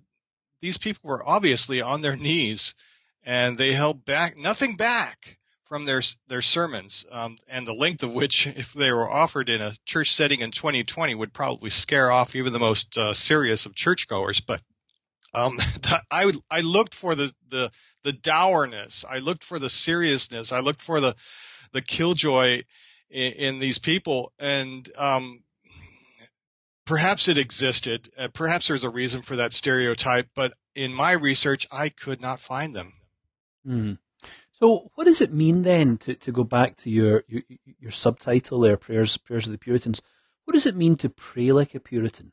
these 0.62 0.78
people 0.78 1.10
were 1.10 1.28
obviously 1.28 1.82
on 1.82 2.02
their 2.02 2.16
knees, 2.16 2.76
and 3.24 3.58
they 3.58 3.74
held 3.74 4.06
back 4.06 4.38
nothing 4.38 4.76
back 4.76 5.40
from 5.66 5.86
their 5.86 6.04
their 6.28 6.44
sermons, 6.44 7.04
um, 7.12 7.36
and 7.48 7.66
the 7.66 7.74
length 7.74 8.04
of 8.04 8.14
which, 8.14 8.46
if 8.46 8.74
they 8.74 8.92
were 8.92 9.10
offered 9.10 9.50
in 9.50 9.60
a 9.60 9.74
church 9.86 10.12
setting 10.12 10.42
in 10.42 10.52
2020, 10.52 11.16
would 11.16 11.34
probably 11.34 11.72
scare 11.72 12.12
off 12.12 12.36
even 12.36 12.54
the 12.54 12.60
most 12.60 12.96
uh, 12.96 13.16
serious 13.16 13.66
of 13.66 13.74
churchgoers. 13.74 14.40
But 14.40 14.62
um, 15.34 15.58
I 16.12 16.26
would, 16.26 16.36
I 16.52 16.60
looked 16.60 16.94
for 16.94 17.16
the, 17.16 17.34
the, 17.50 17.72
the 18.04 18.14
dourness. 18.14 19.06
I 19.10 19.20
looked 19.20 19.44
for 19.44 19.60
the 19.60 19.70
seriousness. 19.70 20.52
I 20.52 20.60
looked 20.60 20.82
for 20.82 21.00
the, 21.00 21.16
the 21.72 21.82
killjoy 21.82 22.64
in, 23.10 23.32
in 23.34 23.60
these 23.60 23.80
people. 23.80 24.32
And, 24.40 24.90
um, 24.98 25.44
perhaps 26.86 27.28
it 27.28 27.38
existed. 27.38 28.10
Uh, 28.18 28.28
perhaps 28.28 28.68
there's 28.68 28.84
a 28.84 28.90
reason 28.90 29.22
for 29.22 29.38
that 29.38 29.54
stereotype, 29.54 30.28
but 30.36 30.54
in 30.76 30.94
my 30.94 31.12
research, 31.12 31.68
I 31.72 31.90
could 31.90 32.22
not 32.22 32.40
find 32.40 32.74
them. 32.74 32.94
Mm. 33.66 33.98
So, 34.60 34.92
what 34.96 35.06
does 35.06 35.22
it 35.22 35.34
mean 35.34 35.64
then 35.64 35.98
to, 36.00 36.16
to 36.16 36.32
go 36.32 36.44
back 36.44 36.76
to 36.78 36.90
your, 36.90 37.24
your, 37.28 37.42
your 37.80 37.92
subtitle 37.92 38.60
there, 38.60 38.78
prayers 38.78 39.18
prayers 39.18 39.48
of 39.48 39.54
the 39.54 39.58
Puritans? 39.58 40.02
What 40.46 40.54
does 40.54 40.66
it 40.66 40.76
mean 40.76 40.98
to 40.98 41.10
pray 41.10 41.52
like 41.52 41.74
a 41.76 41.80
Puritan? 41.80 42.32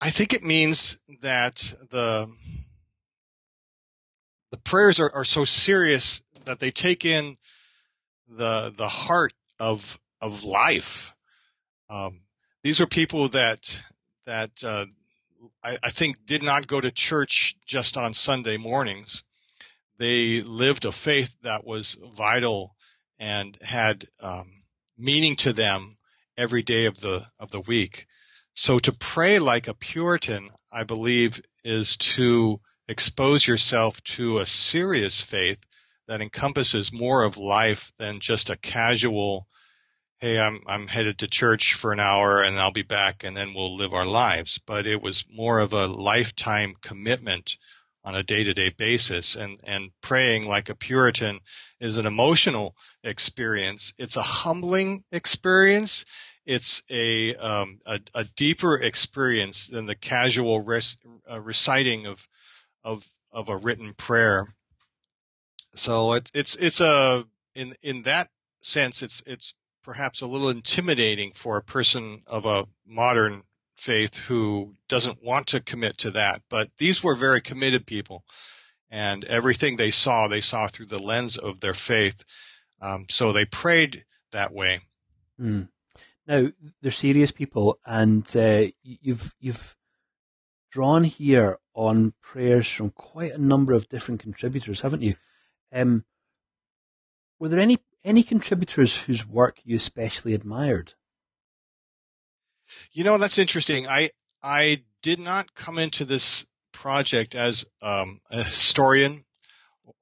I 0.00 0.10
think 0.10 0.32
it 0.32 0.44
means 0.44 0.98
that 1.22 1.56
the 1.90 2.28
the 4.50 4.58
prayers 4.58 5.00
are, 5.00 5.10
are 5.14 5.24
so 5.24 5.44
serious 5.44 6.22
that 6.44 6.58
they 6.58 6.70
take 6.70 7.04
in 7.04 7.36
the 8.28 8.72
the 8.76 8.88
heart 8.88 9.32
of 9.58 9.98
of 10.20 10.44
life. 10.44 11.14
Um, 11.90 12.20
these 12.62 12.80
are 12.80 12.86
people 12.86 13.28
that 13.28 13.80
that 14.26 14.50
uh, 14.64 14.86
I, 15.62 15.78
I, 15.82 15.90
think 15.90 16.26
did 16.26 16.42
not 16.42 16.66
go 16.66 16.80
to 16.80 16.90
church 16.90 17.56
just 17.64 17.96
on 17.96 18.12
Sunday 18.12 18.58
mornings. 18.58 19.24
They 19.98 20.42
lived 20.42 20.84
a 20.84 20.92
faith 20.92 21.34
that 21.42 21.64
was 21.64 21.98
vital 22.12 22.74
and 23.18 23.56
had 23.62 24.06
um, 24.20 24.50
meaning 24.98 25.36
to 25.36 25.52
them 25.52 25.96
every 26.36 26.62
day 26.62 26.86
of 26.86 27.00
the 27.00 27.26
of 27.38 27.50
the 27.50 27.60
week. 27.60 28.06
So 28.54 28.78
to 28.80 28.92
pray 28.92 29.38
like 29.38 29.68
a 29.68 29.74
Puritan, 29.74 30.50
I 30.72 30.84
believe, 30.84 31.40
is 31.64 31.96
to 31.98 32.60
expose 32.88 33.46
yourself 33.46 34.02
to 34.02 34.38
a 34.38 34.46
serious 34.46 35.20
faith 35.20 35.58
that 36.08 36.22
encompasses 36.22 36.92
more 36.92 37.22
of 37.22 37.36
life 37.36 37.92
than 37.98 38.20
just 38.20 38.48
a 38.50 38.56
casual, 38.56 39.46
hey, 40.20 40.38
I'm, 40.38 40.60
I'm 40.66 40.88
headed 40.88 41.18
to 41.18 41.28
church 41.28 41.74
for 41.74 41.92
an 41.92 42.00
hour 42.00 42.42
and 42.42 42.58
I'll 42.58 42.72
be 42.72 42.82
back 42.82 43.24
and 43.24 43.36
then 43.36 43.52
we'll 43.54 43.76
live 43.76 43.92
our 43.92 44.06
lives. 44.06 44.58
But 44.66 44.86
it 44.86 45.02
was 45.02 45.26
more 45.30 45.60
of 45.60 45.74
a 45.74 45.86
lifetime 45.86 46.72
commitment 46.80 47.58
on 48.04 48.14
a 48.14 48.22
day 48.22 48.44
to 48.44 48.54
day 48.54 48.72
basis. 48.76 49.36
And, 49.36 49.60
and 49.64 49.90
praying 50.00 50.46
like 50.46 50.70
a 50.70 50.74
Puritan 50.74 51.40
is 51.78 51.98
an 51.98 52.06
emotional 52.06 52.74
experience. 53.04 53.92
It's 53.98 54.16
a 54.16 54.22
humbling 54.22 55.04
experience 55.12 56.06
it's 56.48 56.82
a, 56.88 57.34
um, 57.36 57.78
a, 57.84 58.00
a 58.14 58.24
deeper 58.24 58.74
experience 58.78 59.66
than 59.66 59.84
the 59.84 59.94
casual 59.94 60.62
res, 60.62 60.96
uh, 61.30 61.38
reciting 61.38 62.06
of 62.06 62.26
of 62.88 63.06
of 63.30 63.50
a 63.50 63.56
written 63.56 63.92
prayer. 63.92 64.46
So 65.74 66.14
it, 66.14 66.30
it's 66.34 66.56
it's 66.56 66.80
a 66.80 67.24
in 67.54 67.74
in 67.82 68.02
that 68.02 68.28
sense 68.62 69.02
it's 69.02 69.22
it's 69.26 69.54
perhaps 69.82 70.22
a 70.22 70.26
little 70.26 70.48
intimidating 70.48 71.32
for 71.32 71.56
a 71.56 71.62
person 71.62 72.22
of 72.26 72.46
a 72.46 72.66
modern 72.86 73.42
faith 73.76 74.16
who 74.16 74.74
doesn't 74.88 75.22
want 75.22 75.48
to 75.48 75.60
commit 75.60 75.98
to 75.98 76.10
that. 76.12 76.42
But 76.48 76.70
these 76.78 77.04
were 77.04 77.14
very 77.14 77.40
committed 77.40 77.86
people, 77.86 78.24
and 78.90 79.22
everything 79.24 79.76
they 79.76 79.90
saw 79.90 80.28
they 80.28 80.40
saw 80.40 80.66
through 80.66 80.86
the 80.86 80.98
lens 81.02 81.36
of 81.36 81.60
their 81.60 81.74
faith. 81.74 82.24
Um, 82.80 83.04
so 83.10 83.32
they 83.32 83.44
prayed 83.44 84.04
that 84.32 84.52
way. 84.52 84.80
Mm. 85.38 85.68
Now 86.26 86.48
they're 86.80 86.90
serious 86.90 87.32
people, 87.32 87.78
and 87.84 88.26
uh, 88.34 88.66
you've 88.82 89.34
you've 89.40 89.76
drawn 90.70 91.04
here 91.04 91.58
on 91.74 92.12
prayers 92.20 92.70
from 92.70 92.90
quite 92.90 93.32
a 93.32 93.38
number 93.38 93.72
of 93.72 93.88
different 93.88 94.20
contributors, 94.20 94.80
haven't 94.82 95.02
you? 95.02 95.14
Um, 95.72 96.04
were 97.38 97.48
there 97.48 97.60
any 97.60 97.78
any 98.04 98.22
contributors 98.22 98.96
whose 98.96 99.26
work 99.26 99.58
you 99.64 99.76
especially 99.76 100.34
admired? 100.34 100.94
You 102.92 103.04
know, 103.04 103.18
that's 103.18 103.38
interesting. 103.38 103.86
I 103.86 104.10
I 104.42 104.82
did 105.02 105.18
not 105.18 105.54
come 105.54 105.78
into 105.78 106.04
this 106.04 106.46
project 106.72 107.34
as 107.34 107.64
um, 107.82 108.20
a 108.30 108.42
historian 108.42 109.24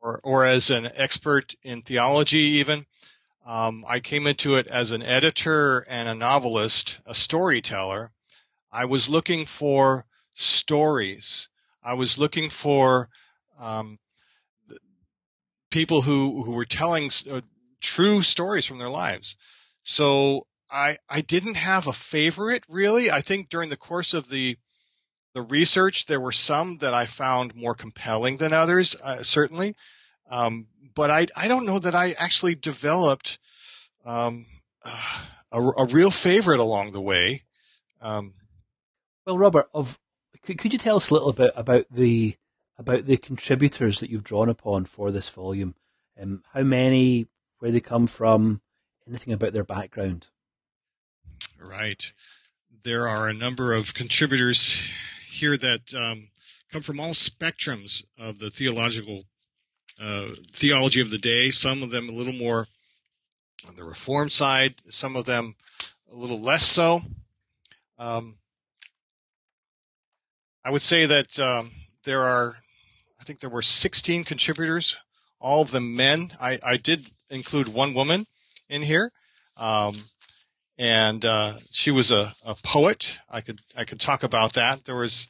or 0.00 0.20
or 0.22 0.44
as 0.44 0.70
an 0.70 0.88
expert 0.94 1.54
in 1.62 1.82
theology 1.82 2.60
even. 2.60 2.86
Um, 3.44 3.84
I 3.86 4.00
came 4.00 4.26
into 4.26 4.56
it 4.56 4.66
as 4.66 4.90
an 4.90 5.02
editor 5.02 5.86
and 5.88 6.08
a 6.08 6.14
novelist, 6.14 7.00
a 7.06 7.14
storyteller. 7.14 8.10
I 8.72 8.86
was 8.86 9.08
looking 9.08 9.46
for 9.46 10.04
stories. 10.36 11.48
I 11.82 11.94
was 11.94 12.18
looking 12.18 12.50
for 12.50 13.08
um, 13.58 13.98
people 15.70 16.02
who 16.02 16.42
who 16.42 16.52
were 16.52 16.64
telling 16.64 17.10
uh, 17.30 17.40
true 17.80 18.22
stories 18.22 18.66
from 18.66 18.78
their 18.78 18.88
lives. 18.88 19.36
So 19.82 20.46
I 20.70 20.98
I 21.08 21.22
didn't 21.22 21.56
have 21.56 21.86
a 21.86 21.92
favorite 21.92 22.64
really. 22.68 23.10
I 23.10 23.20
think 23.20 23.48
during 23.48 23.70
the 23.70 23.76
course 23.76 24.14
of 24.14 24.28
the 24.28 24.56
the 25.34 25.42
research, 25.42 26.06
there 26.06 26.20
were 26.20 26.32
some 26.32 26.78
that 26.78 26.94
I 26.94 27.04
found 27.04 27.54
more 27.54 27.74
compelling 27.74 28.38
than 28.38 28.54
others, 28.54 28.96
uh, 29.02 29.22
certainly. 29.22 29.76
Um, 30.30 30.66
but 30.94 31.10
I, 31.10 31.26
I 31.36 31.46
don't 31.46 31.66
know 31.66 31.78
that 31.78 31.94
I 31.94 32.12
actually 32.12 32.54
developed 32.54 33.38
um, 34.06 34.46
a, 35.52 35.60
a, 35.60 35.84
real 35.84 36.10
favorite 36.10 36.58
along 36.58 36.92
the 36.92 37.02
way. 37.02 37.42
Um, 38.00 38.32
well, 39.26 39.36
Robert, 39.36 39.68
of 39.74 39.98
could, 40.46 40.58
could 40.58 40.72
you 40.72 40.78
tell 40.78 40.96
us 40.96 41.10
a 41.10 41.14
little 41.14 41.32
bit 41.32 41.52
about 41.56 41.86
the 41.90 42.36
about 42.78 43.06
the 43.06 43.16
contributors 43.16 44.00
that 44.00 44.10
you've 44.10 44.24
drawn 44.24 44.48
upon 44.48 44.84
for 44.84 45.10
this 45.10 45.28
volume? 45.28 45.74
Um, 46.20 46.42
how 46.52 46.62
many, 46.62 47.26
where 47.58 47.70
they 47.70 47.80
come 47.80 48.06
from, 48.06 48.60
anything 49.08 49.32
about 49.32 49.52
their 49.54 49.64
background? 49.64 50.28
Right. 51.58 52.12
There 52.82 53.08
are 53.08 53.28
a 53.28 53.34
number 53.34 53.72
of 53.72 53.94
contributors 53.94 54.90
here 55.26 55.56
that 55.56 55.94
um, 55.94 56.28
come 56.70 56.82
from 56.82 57.00
all 57.00 57.12
spectrums 57.12 58.04
of 58.18 58.38
the 58.38 58.50
theological 58.50 59.24
uh, 60.00 60.28
theology 60.52 61.00
of 61.00 61.10
the 61.10 61.18
day. 61.18 61.50
Some 61.50 61.82
of 61.82 61.90
them 61.90 62.08
a 62.08 62.12
little 62.12 62.34
more 62.34 62.66
on 63.66 63.74
the 63.74 63.84
reform 63.84 64.28
side, 64.28 64.74
some 64.90 65.16
of 65.16 65.24
them 65.24 65.56
a 66.12 66.14
little 66.14 66.40
less 66.40 66.62
so. 66.62 67.00
Um, 67.98 68.36
I 70.66 70.70
would 70.70 70.82
say 70.82 71.06
that 71.06 71.38
um, 71.38 71.70
there 72.02 72.22
are, 72.22 72.56
I 73.20 73.24
think 73.24 73.38
there 73.38 73.50
were 73.50 73.62
16 73.62 74.24
contributors, 74.24 74.96
all 75.40 75.62
of 75.62 75.70
them 75.70 75.94
men. 75.94 76.32
I, 76.40 76.58
I 76.60 76.76
did 76.76 77.08
include 77.30 77.68
one 77.68 77.94
woman 77.94 78.26
in 78.68 78.82
here. 78.82 79.12
Um, 79.56 79.94
and 80.76 81.24
uh, 81.24 81.52
she 81.70 81.92
was 81.92 82.10
a, 82.10 82.34
a, 82.44 82.56
poet. 82.64 83.16
I 83.30 83.42
could 83.42 83.60
I 83.76 83.84
could 83.84 84.00
talk 84.00 84.24
about 84.24 84.54
that. 84.54 84.84
There 84.84 84.96
was 84.96 85.28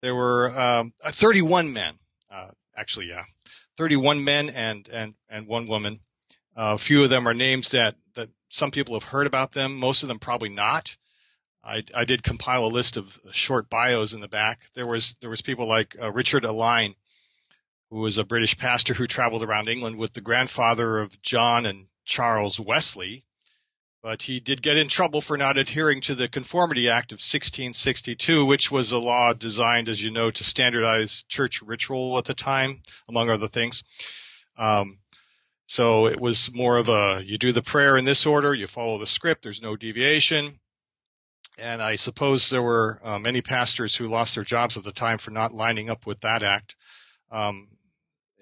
there 0.00 0.14
were 0.14 0.48
um, 0.56 0.92
31 1.04 1.72
men, 1.72 1.94
uh, 2.30 2.50
actually, 2.76 3.08
yeah, 3.08 3.24
31 3.78 4.22
men 4.22 4.50
and 4.50 4.88
and 4.92 5.14
and 5.28 5.48
one 5.48 5.66
woman. 5.66 5.98
Uh, 6.56 6.74
a 6.76 6.78
few 6.78 7.02
of 7.02 7.10
them 7.10 7.26
are 7.26 7.34
names 7.34 7.72
that 7.72 7.96
that 8.14 8.28
some 8.50 8.70
people 8.70 8.94
have 8.94 9.02
heard 9.02 9.26
about 9.26 9.50
them. 9.50 9.76
Most 9.76 10.04
of 10.04 10.08
them 10.08 10.20
probably 10.20 10.50
not. 10.50 10.96
I, 11.66 11.82
I 11.94 12.04
did 12.04 12.22
compile 12.22 12.64
a 12.64 12.68
list 12.68 12.96
of 12.96 13.18
short 13.32 13.68
bios 13.68 14.14
in 14.14 14.20
the 14.20 14.28
back. 14.28 14.60
There 14.74 14.86
was 14.86 15.16
there 15.20 15.30
was 15.30 15.42
people 15.42 15.66
like 15.66 15.96
uh, 16.00 16.12
Richard 16.12 16.44
Alleine, 16.44 16.94
who 17.90 17.98
was 17.98 18.18
a 18.18 18.24
British 18.24 18.56
pastor 18.56 18.94
who 18.94 19.06
traveled 19.06 19.42
around 19.42 19.68
England 19.68 19.96
with 19.96 20.12
the 20.12 20.20
grandfather 20.20 20.98
of 20.98 21.20
John 21.22 21.66
and 21.66 21.86
Charles 22.04 22.60
Wesley, 22.60 23.24
but 24.00 24.22
he 24.22 24.38
did 24.38 24.62
get 24.62 24.76
in 24.76 24.86
trouble 24.86 25.20
for 25.20 25.36
not 25.36 25.58
adhering 25.58 26.02
to 26.02 26.14
the 26.14 26.28
Conformity 26.28 26.88
Act 26.88 27.10
of 27.10 27.16
1662, 27.16 28.44
which 28.44 28.70
was 28.70 28.92
a 28.92 28.98
law 28.98 29.32
designed, 29.32 29.88
as 29.88 30.00
you 30.00 30.12
know, 30.12 30.30
to 30.30 30.44
standardize 30.44 31.24
church 31.24 31.62
ritual 31.62 32.16
at 32.16 32.26
the 32.26 32.34
time, 32.34 32.80
among 33.08 33.28
other 33.28 33.48
things. 33.48 33.82
Um, 34.56 34.98
so 35.66 36.06
it 36.06 36.20
was 36.20 36.54
more 36.54 36.76
of 36.76 36.88
a 36.88 37.22
you 37.24 37.38
do 37.38 37.50
the 37.50 37.62
prayer 37.62 37.96
in 37.96 38.04
this 38.04 38.24
order, 38.24 38.54
you 38.54 38.68
follow 38.68 38.98
the 38.98 39.06
script, 39.06 39.42
there's 39.42 39.62
no 39.62 39.74
deviation. 39.74 40.60
And 41.58 41.82
I 41.82 41.96
suppose 41.96 42.50
there 42.50 42.62
were 42.62 43.00
uh, 43.02 43.18
many 43.18 43.40
pastors 43.40 43.96
who 43.96 44.08
lost 44.08 44.34
their 44.34 44.44
jobs 44.44 44.76
at 44.76 44.84
the 44.84 44.92
time 44.92 45.18
for 45.18 45.30
not 45.30 45.54
lining 45.54 45.88
up 45.88 46.06
with 46.06 46.20
that 46.20 46.42
act. 46.42 46.76
Um, 47.30 47.68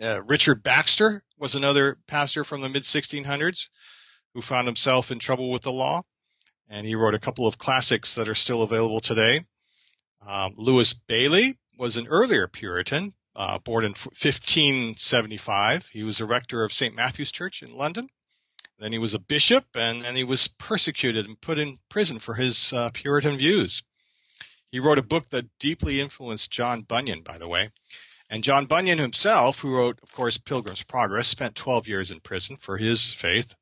uh, 0.01 0.23
Richard 0.23 0.63
Baxter 0.63 1.23
was 1.39 1.55
another 1.55 1.97
pastor 2.09 2.43
from 2.43 2.61
the 2.61 2.69
mid 2.69 2.83
1600s 2.83 3.69
who 4.35 4.43
found 4.43 4.67
himself 4.67 5.13
in 5.13 5.21
trouble 5.21 5.51
with 5.51 5.63
the 5.63 5.73
law, 5.73 6.03
and 6.69 6.87
he 6.87 6.97
wrote 6.97 7.15
a 7.15 7.21
couple 7.21 7.47
of 7.47 7.57
classics 7.57 8.17
that 8.17 8.29
are 8.29 8.35
still 8.35 8.63
available 8.63 9.01
today. 9.01 9.45
Um, 10.27 10.55
Lewis 10.57 10.95
Bayly 10.95 11.57
was 11.79 11.97
an 11.97 12.09
earlier 12.09 12.49
Puritan, 12.49 13.15
uh, 13.37 13.59
born 13.61 13.85
in 13.85 13.91
1575. 13.93 15.87
He 15.89 16.03
was 16.03 16.21
a 16.21 16.27
rector 16.27 16.65
of 16.65 16.73
St. 16.73 16.95
Matthew's 16.95 17.31
Church 17.31 17.63
in 17.63 17.73
London. 17.73 18.09
Then 18.79 18.93
he 18.93 18.99
was 18.99 19.15
a 19.15 19.19
bishop, 19.19 19.65
and 19.75 20.03
then 20.03 20.17
he 20.17 20.25
was 20.25 20.49
persecuted 20.49 21.27
and 21.27 21.41
put 21.41 21.59
in 21.59 21.79
prison 21.89 22.19
for 22.19 22.35
his 22.35 22.73
uh, 22.73 22.91
Puritan 22.93 23.39
views. 23.39 23.83
He 24.71 24.81
wrote 24.81 24.99
a 24.99 25.03
book 25.03 25.29
that 25.29 25.47
deeply 25.61 26.01
influenced 26.01 26.51
John 26.51 26.83
Bunyan, 26.83 27.23
by 27.23 27.39
the 27.39 27.47
way. 27.47 27.71
And 28.29 28.43
John 28.43 28.67
Bunyan 28.67 28.99
himself, 28.99 29.61
who 29.61 29.77
wrote, 29.77 30.01
of 30.03 30.11
course, 30.13 30.39
Pilgrim's 30.39 30.83
Progress, 30.83 31.29
spent 31.29 31.55
12 31.55 31.87
years 31.87 32.11
in 32.11 32.21
prison 32.21 32.57
for 32.57 32.77
his 32.77 33.13
faith. 33.13 33.55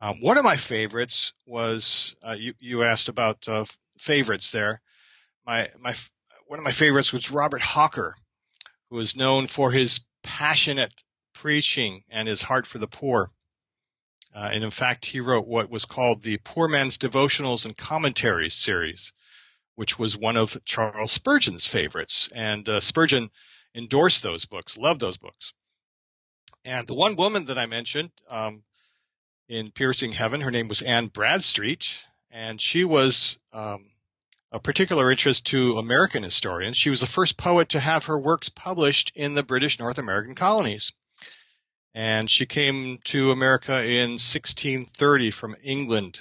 Um, 0.00 0.20
one 0.20 0.38
of 0.38 0.44
my 0.44 0.56
favorites 0.56 1.32
was 1.46 2.16
uh, 2.22 2.36
you, 2.38 2.54
you 2.58 2.84
asked 2.84 3.08
about 3.08 3.46
uh, 3.48 3.64
favorites 3.98 4.50
there. 4.50 4.80
My 5.46 5.68
my 5.78 5.94
one 6.46 6.58
of 6.58 6.64
my 6.64 6.72
favorites 6.72 7.12
was 7.12 7.30
Robert 7.30 7.60
Hawker, 7.60 8.16
who 8.88 8.96
was 8.96 9.16
known 9.16 9.46
for 9.46 9.70
his 9.70 10.00
passionate 10.22 10.92
preaching 11.34 12.02
and 12.08 12.26
his 12.26 12.42
heart 12.42 12.66
for 12.66 12.78
the 12.78 12.86
poor. 12.86 13.30
Uh, 14.34 14.50
and 14.52 14.62
in 14.62 14.70
fact, 14.70 15.04
he 15.04 15.20
wrote 15.20 15.46
what 15.46 15.70
was 15.70 15.84
called 15.84 16.22
the 16.22 16.38
Poor 16.38 16.68
Man's 16.68 16.98
Devotionals 16.98 17.64
and 17.64 17.76
Commentaries 17.76 18.54
series, 18.54 19.12
which 19.74 19.98
was 19.98 20.16
one 20.16 20.36
of 20.36 20.56
Charles 20.64 21.12
Spurgeon's 21.12 21.66
favorites. 21.66 22.28
And 22.34 22.68
uh, 22.68 22.80
Spurgeon 22.80 23.30
endorsed 23.74 24.22
those 24.22 24.44
books, 24.44 24.78
loved 24.78 25.00
those 25.00 25.16
books. 25.16 25.52
And 26.64 26.86
the 26.86 26.94
one 26.94 27.16
woman 27.16 27.46
that 27.46 27.58
I 27.58 27.66
mentioned 27.66 28.10
um, 28.28 28.62
in 29.48 29.70
Piercing 29.70 30.12
Heaven, 30.12 30.42
her 30.42 30.50
name 30.50 30.68
was 30.68 30.82
Anne 30.82 31.08
Bradstreet, 31.08 32.06
and 32.30 32.60
she 32.60 32.84
was 32.84 33.38
um, 33.52 33.86
a 34.52 34.60
particular 34.60 35.10
interest 35.10 35.46
to 35.46 35.78
American 35.78 36.22
historians. 36.22 36.76
She 36.76 36.90
was 36.90 37.00
the 37.00 37.06
first 37.06 37.36
poet 37.36 37.70
to 37.70 37.80
have 37.80 38.04
her 38.04 38.18
works 38.18 38.48
published 38.48 39.12
in 39.14 39.34
the 39.34 39.42
British 39.42 39.78
North 39.78 39.98
American 39.98 40.34
colonies. 40.34 40.92
And 41.94 42.30
she 42.30 42.46
came 42.46 42.98
to 43.04 43.32
America 43.32 43.84
in 43.84 44.10
1630 44.10 45.30
from 45.30 45.56
England 45.62 46.20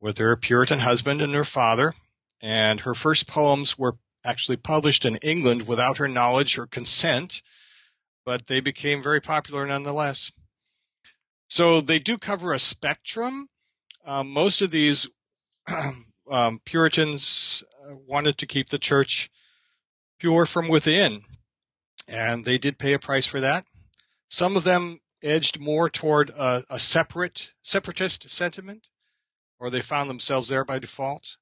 with 0.00 0.18
her 0.18 0.36
Puritan 0.36 0.78
husband 0.78 1.22
and 1.22 1.34
her 1.34 1.44
father. 1.44 1.92
And 2.40 2.80
her 2.80 2.94
first 2.94 3.26
poems 3.26 3.78
were 3.78 3.96
actually 4.24 4.56
published 4.56 5.04
in 5.04 5.16
England 5.16 5.66
without 5.66 5.98
her 5.98 6.08
knowledge 6.08 6.58
or 6.58 6.66
consent, 6.66 7.42
but 8.24 8.46
they 8.46 8.60
became 8.60 9.02
very 9.02 9.20
popular 9.20 9.66
nonetheless. 9.66 10.32
So 11.48 11.80
they 11.80 11.98
do 11.98 12.18
cover 12.18 12.52
a 12.52 12.58
spectrum. 12.58 13.48
Um, 14.04 14.30
most 14.30 14.62
of 14.62 14.70
these 14.70 15.08
um, 16.30 16.60
Puritans 16.64 17.62
uh, 17.84 17.94
wanted 18.06 18.38
to 18.38 18.46
keep 18.46 18.68
the 18.68 18.78
church 18.78 19.30
pure 20.18 20.46
from 20.46 20.68
within, 20.68 21.20
and 22.08 22.44
they 22.44 22.58
did 22.58 22.78
pay 22.78 22.94
a 22.94 22.98
price 22.98 23.26
for 23.26 23.40
that. 23.40 23.64
Some 24.28 24.56
of 24.56 24.64
them 24.64 24.98
edged 25.22 25.60
more 25.60 25.88
toward 25.88 26.30
a, 26.30 26.62
a 26.70 26.78
separate 26.78 27.52
separatist 27.62 28.28
sentiment, 28.28 28.86
or 29.58 29.70
they 29.70 29.80
found 29.80 30.10
themselves 30.10 30.48
there 30.48 30.64
by 30.64 30.78
default. 30.78 31.36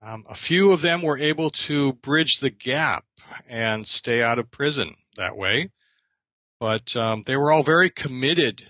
Um, 0.00 0.24
a 0.28 0.34
few 0.34 0.72
of 0.72 0.80
them 0.80 1.02
were 1.02 1.18
able 1.18 1.50
to 1.50 1.92
bridge 1.92 2.40
the 2.40 2.50
gap 2.50 3.04
and 3.48 3.86
stay 3.86 4.22
out 4.22 4.38
of 4.38 4.50
prison 4.50 4.94
that 5.16 5.36
way, 5.36 5.70
but 6.58 6.96
um, 6.96 7.22
they 7.24 7.36
were 7.36 7.52
all 7.52 7.62
very 7.62 7.90
committed 7.90 8.64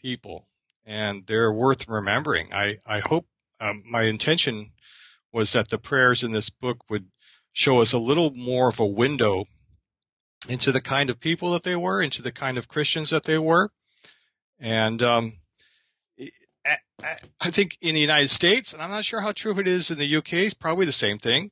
people, 0.00 0.46
and 0.84 1.26
they're 1.26 1.52
worth 1.52 1.88
remembering. 1.88 2.52
I 2.52 2.78
I 2.86 3.00
hope 3.00 3.26
um, 3.60 3.82
my 3.86 4.02
intention 4.02 4.66
was 5.32 5.52
that 5.52 5.68
the 5.68 5.78
prayers 5.78 6.22
in 6.22 6.30
this 6.30 6.50
book 6.50 6.78
would 6.88 7.06
show 7.52 7.80
us 7.80 7.92
a 7.92 7.98
little 7.98 8.30
more 8.32 8.68
of 8.68 8.80
a 8.80 8.86
window 8.86 9.46
into 10.48 10.72
the 10.72 10.80
kind 10.80 11.10
of 11.10 11.20
people 11.20 11.52
that 11.52 11.62
they 11.62 11.76
were, 11.76 12.00
into 12.00 12.22
the 12.22 12.32
kind 12.32 12.58
of 12.58 12.68
Christians 12.68 13.10
that 13.10 13.24
they 13.24 13.38
were. 13.38 13.70
And 14.58 15.02
um, 15.02 15.32
I 17.40 17.50
think 17.50 17.76
in 17.80 17.94
the 17.94 18.00
United 18.00 18.28
States, 18.28 18.72
and 18.72 18.82
I'm 18.82 18.90
not 18.90 19.04
sure 19.04 19.20
how 19.20 19.32
true 19.32 19.58
it 19.58 19.68
is 19.68 19.90
in 19.90 19.98
the 19.98 20.16
UK, 20.16 20.32
it's 20.34 20.54
probably 20.54 20.86
the 20.86 20.92
same 20.92 21.18
thing, 21.18 21.50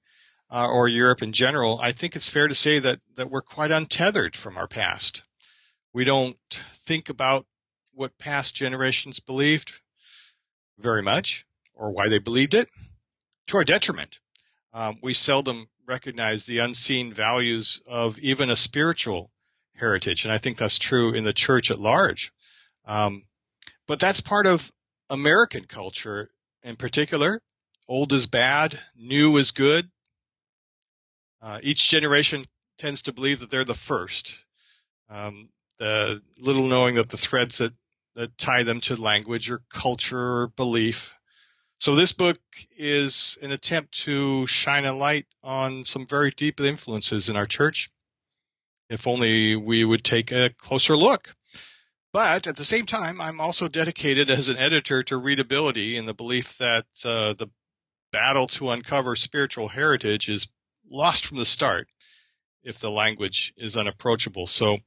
uh, 0.50 0.66
or 0.66 0.88
Europe 0.88 1.22
in 1.22 1.32
general. 1.32 1.78
I 1.80 1.92
think 1.92 2.16
it's 2.16 2.28
fair 2.28 2.48
to 2.48 2.54
say 2.54 2.78
that 2.80 3.00
that 3.16 3.30
we're 3.30 3.42
quite 3.42 3.70
untethered 3.70 4.36
from 4.36 4.56
our 4.56 4.66
past. 4.66 5.22
We 5.92 6.04
don't 6.04 6.36
think 6.86 7.08
about 7.08 7.46
what 7.92 8.18
past 8.18 8.54
generations 8.54 9.20
believed 9.20 9.72
very 10.78 11.02
much, 11.02 11.46
or 11.74 11.92
why 11.92 12.08
they 12.08 12.18
believed 12.18 12.54
it 12.54 12.68
to 13.48 13.58
our 13.58 13.64
detriment. 13.64 14.18
Um, 14.72 14.98
we 15.02 15.14
seldom 15.14 15.68
recognize 15.86 16.46
the 16.46 16.58
unseen 16.58 17.12
values 17.12 17.82
of 17.86 18.18
even 18.18 18.50
a 18.50 18.56
spiritual 18.56 19.30
heritage, 19.74 20.24
and 20.24 20.32
I 20.32 20.38
think 20.38 20.56
that's 20.56 20.78
true 20.78 21.14
in 21.14 21.24
the 21.24 21.32
church 21.32 21.70
at 21.70 21.78
large. 21.78 22.32
Um, 22.86 23.22
but 23.86 24.00
that's 24.00 24.20
part 24.20 24.46
of 24.46 24.70
American 25.10 25.64
culture 25.64 26.30
in 26.62 26.76
particular. 26.76 27.40
Old 27.86 28.12
is 28.12 28.26
bad, 28.26 28.78
new 28.96 29.36
is 29.36 29.50
good. 29.50 29.88
Uh, 31.42 31.60
each 31.62 31.88
generation 31.90 32.46
tends 32.78 33.02
to 33.02 33.12
believe 33.12 33.40
that 33.40 33.50
they're 33.50 33.64
the 33.64 33.74
first. 33.74 34.42
Um, 35.10 35.50
the 35.78 36.22
little 36.38 36.66
knowing 36.66 36.94
that 36.94 37.08
the 37.08 37.18
threads 37.18 37.58
that, 37.58 37.72
that 38.14 38.38
tie 38.38 38.62
them 38.62 38.80
to 38.82 38.96
language 39.00 39.50
or 39.50 39.60
culture 39.70 40.42
or 40.42 40.46
belief 40.48 41.14
so 41.84 41.94
this 41.94 42.14
book 42.14 42.38
is 42.78 43.36
an 43.42 43.52
attempt 43.52 43.92
to 44.04 44.46
shine 44.46 44.86
a 44.86 44.94
light 44.94 45.26
on 45.42 45.84
some 45.84 46.06
very 46.06 46.30
deep 46.30 46.58
influences 46.58 47.28
in 47.28 47.36
our 47.36 47.44
church. 47.44 47.90
If 48.88 49.06
only 49.06 49.54
we 49.54 49.84
would 49.84 50.02
take 50.02 50.32
a 50.32 50.48
closer 50.48 50.96
look. 50.96 51.36
But 52.10 52.46
at 52.46 52.56
the 52.56 52.64
same 52.64 52.86
time, 52.86 53.20
I'm 53.20 53.38
also 53.38 53.68
dedicated 53.68 54.30
as 54.30 54.48
an 54.48 54.56
editor 54.56 55.02
to 55.02 55.18
readability 55.18 55.98
in 55.98 56.06
the 56.06 56.14
belief 56.14 56.56
that 56.56 56.86
uh, 57.04 57.34
the 57.34 57.48
battle 58.12 58.46
to 58.46 58.70
uncover 58.70 59.14
spiritual 59.14 59.68
heritage 59.68 60.30
is 60.30 60.48
lost 60.90 61.26
from 61.26 61.36
the 61.36 61.44
start 61.44 61.86
if 62.62 62.78
the 62.78 62.90
language 62.90 63.52
is 63.58 63.76
unapproachable. 63.76 64.46
So 64.46 64.78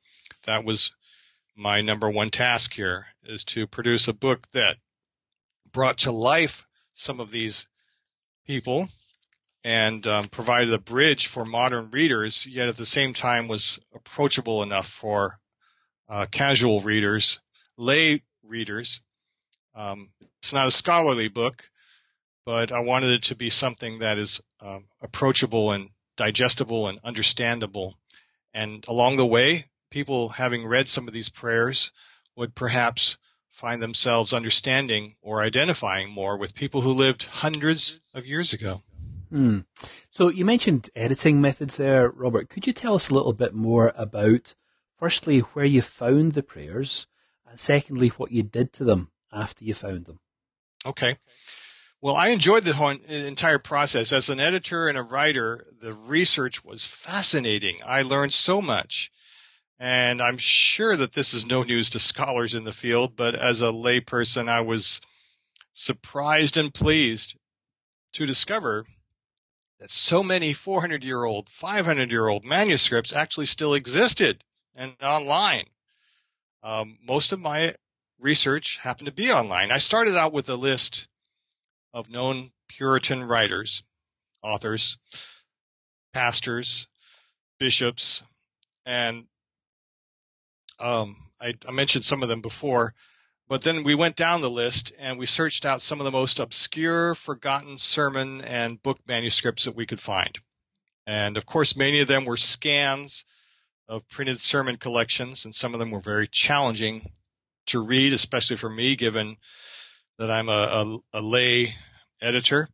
that 0.45 0.65
was 0.65 0.95
my 1.55 1.81
number 1.81 2.09
one 2.09 2.31
task 2.31 2.73
here 2.73 3.05
is 3.23 3.43
to 3.43 3.67
produce 3.67 4.07
a 4.07 4.13
book 4.13 4.47
that 4.53 4.77
brought 5.71 5.99
to 5.99 6.11
life 6.11 6.63
some 6.97 7.19
of 7.19 7.31
these 7.31 7.67
people 8.45 8.87
and 9.63 10.05
um, 10.07 10.27
provided 10.27 10.73
a 10.73 10.79
bridge 10.79 11.27
for 11.27 11.45
modern 11.45 11.91
readers, 11.91 12.47
yet 12.47 12.69
at 12.69 12.75
the 12.75 12.85
same 12.85 13.13
time 13.13 13.47
was 13.47 13.79
approachable 13.93 14.63
enough 14.63 14.87
for 14.87 15.39
uh, 16.09 16.25
casual 16.31 16.79
readers, 16.81 17.39
lay 17.77 18.23
readers. 18.43 19.01
Um, 19.75 20.09
it's 20.39 20.53
not 20.53 20.67
a 20.67 20.71
scholarly 20.71 21.27
book, 21.27 21.69
but 22.45 22.71
I 22.71 22.79
wanted 22.79 23.11
it 23.11 23.23
to 23.23 23.35
be 23.35 23.49
something 23.49 23.99
that 23.99 24.17
is 24.17 24.41
um, 24.61 24.85
approachable 25.01 25.71
and 25.71 25.89
digestible 26.15 26.87
and 26.87 26.99
understandable. 27.03 27.93
And 28.53 28.85
along 28.87 29.17
the 29.17 29.25
way, 29.25 29.65
people 29.91 30.29
having 30.29 30.65
read 30.65 30.89
some 30.89 31.07
of 31.07 31.13
these 31.13 31.29
prayers 31.29 31.91
would 32.35 32.55
perhaps 32.55 33.17
find 33.57 33.81
themselves 33.81 34.33
understanding 34.33 35.15
or 35.23 35.41
identifying 35.41 36.11
more 36.11 36.37
with 36.37 36.53
people 36.53 36.81
who 36.81 36.93
lived 36.93 37.23
hundreds 37.23 37.99
of 38.13 38.23
years 38.23 38.53
ago. 38.53 38.83
Hmm. 39.31 39.61
So 40.11 40.29
you 40.29 40.45
mentioned 40.45 40.91
editing 40.95 41.41
methods 41.41 41.77
there, 41.77 42.07
Robert. 42.07 42.49
Could 42.49 42.67
you 42.67 42.71
tell 42.71 42.93
us 42.93 43.09
a 43.09 43.15
little 43.15 43.33
bit 43.33 43.55
more 43.55 43.93
about, 43.97 44.53
firstly, 44.99 45.39
where 45.39 45.65
you 45.65 45.81
found 45.81 46.33
the 46.33 46.43
prayers, 46.43 47.07
and 47.49 47.59
secondly, 47.59 48.09
what 48.09 48.31
you 48.31 48.43
did 48.43 48.73
to 48.73 48.83
them 48.83 49.09
after 49.33 49.65
you 49.65 49.73
found 49.73 50.05
them? 50.05 50.19
Okay. 50.85 51.17
Well, 51.99 52.15
I 52.15 52.27
enjoyed 52.27 52.63
the 52.63 52.75
whole 52.75 52.91
entire 52.91 53.57
process. 53.57 54.13
As 54.13 54.29
an 54.29 54.39
editor 54.39 54.87
and 54.87 54.99
a 54.99 55.01
writer, 55.01 55.65
the 55.81 55.93
research 55.93 56.63
was 56.63 56.85
fascinating. 56.85 57.79
I 57.83 58.03
learned 58.03 58.33
so 58.33 58.61
much. 58.61 59.11
And 59.79 60.21
I'm 60.21 60.37
sure 60.37 60.95
that 60.95 61.13
this 61.13 61.33
is 61.33 61.45
no 61.45 61.63
news 61.63 61.91
to 61.91 61.99
scholars 61.99 62.55
in 62.55 62.63
the 62.63 62.73
field, 62.73 63.15
but 63.15 63.35
as 63.35 63.61
a 63.61 63.67
layperson, 63.67 64.49
I 64.49 64.61
was 64.61 65.01
surprised 65.73 66.57
and 66.57 66.73
pleased 66.73 67.37
to 68.13 68.25
discover 68.25 68.85
that 69.79 69.91
so 69.91 70.23
many 70.23 70.53
400 70.53 71.03
year 71.03 71.23
old, 71.23 71.49
500 71.49 72.11
year 72.11 72.27
old 72.27 72.43
manuscripts 72.43 73.13
actually 73.13 73.45
still 73.45 73.75
existed 73.75 74.43
and 74.75 74.95
online. 75.03 75.65
Um, 76.63 76.97
most 77.03 77.31
of 77.31 77.39
my 77.39 77.75
research 78.19 78.77
happened 78.77 79.05
to 79.05 79.11
be 79.11 79.31
online. 79.31 79.71
I 79.71 79.77
started 79.77 80.17
out 80.17 80.33
with 80.33 80.49
a 80.49 80.55
list 80.55 81.07
of 81.93 82.09
known 82.09 82.51
Puritan 82.67 83.23
writers, 83.23 83.83
authors, 84.41 84.97
pastors, 86.13 86.87
bishops, 87.59 88.23
and 88.85 89.25
um, 90.79 91.15
I, 91.39 91.53
I 91.67 91.71
mentioned 91.71 92.05
some 92.05 92.23
of 92.23 92.29
them 92.29 92.41
before, 92.41 92.93
but 93.47 93.61
then 93.61 93.83
we 93.83 93.95
went 93.95 94.15
down 94.15 94.41
the 94.41 94.49
list 94.49 94.93
and 94.99 95.17
we 95.17 95.25
searched 95.25 95.65
out 95.65 95.81
some 95.81 95.99
of 95.99 96.05
the 96.05 96.11
most 96.11 96.39
obscure, 96.39 97.15
forgotten 97.15 97.77
sermon 97.77 98.41
and 98.41 98.81
book 98.81 98.99
manuscripts 99.07 99.65
that 99.65 99.75
we 99.75 99.85
could 99.85 99.99
find. 99.99 100.37
And 101.05 101.37
of 101.37 101.45
course, 101.45 101.77
many 101.77 102.01
of 102.01 102.07
them 102.07 102.25
were 102.25 102.37
scans 102.37 103.25
of 103.87 104.07
printed 104.09 104.39
sermon 104.39 104.75
collections, 104.75 105.45
and 105.45 105.55
some 105.55 105.73
of 105.73 105.79
them 105.79 105.91
were 105.91 106.01
very 106.01 106.27
challenging 106.27 107.09
to 107.67 107.79
read, 107.79 108.11
especially 108.11 108.57
for 108.57 108.69
me, 108.69 108.95
given 108.97 109.37
that 110.17 110.29
I'm 110.29 110.49
a, 110.49 110.51
a, 111.13 111.19
a 111.19 111.21
lay 111.21 111.73
editor. 112.21 112.67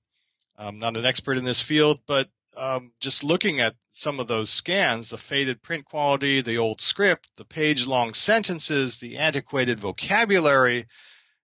I'm 0.57 0.79
not 0.79 0.97
an 0.97 1.05
expert 1.05 1.37
in 1.37 1.43
this 1.43 1.61
field, 1.61 1.99
but 2.07 2.27
um, 2.55 2.91
just 2.99 3.23
looking 3.23 3.59
at 3.61 3.75
some 3.91 4.19
of 4.19 4.27
those 4.27 4.49
scans, 4.49 5.09
the 5.09 5.17
faded 5.17 5.61
print 5.61 5.85
quality, 5.85 6.41
the 6.41 6.57
old 6.57 6.81
script, 6.81 7.29
the 7.37 7.45
page 7.45 7.87
long 7.87 8.13
sentences, 8.13 8.97
the 8.97 9.17
antiquated 9.17 9.79
vocabulary, 9.79 10.85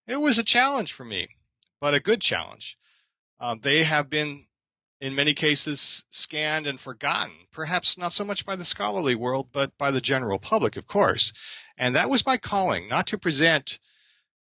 it 0.07 0.17
was 0.17 0.39
a 0.39 0.43
challenge 0.43 0.93
for 0.93 1.03
me, 1.03 1.27
but 1.79 1.93
a 1.93 1.99
good 1.99 2.21
challenge. 2.21 2.77
Um, 3.39 3.59
they 3.61 3.83
have 3.83 4.09
been, 4.09 4.45
in 4.99 5.15
many 5.15 5.33
cases, 5.33 6.03
scanned 6.09 6.67
and 6.67 6.79
forgotten, 6.79 7.35
perhaps 7.51 7.97
not 7.97 8.11
so 8.11 8.25
much 8.25 8.45
by 8.45 8.55
the 8.55 8.65
scholarly 8.65 9.15
world, 9.15 9.49
but 9.51 9.77
by 9.77 9.91
the 9.91 10.01
general 10.01 10.39
public, 10.39 10.77
of 10.77 10.87
course. 10.87 11.33
And 11.77 11.95
that 11.95 12.09
was 12.09 12.25
my 12.25 12.37
calling, 12.37 12.89
not 12.89 13.07
to 13.07 13.17
present 13.17 13.79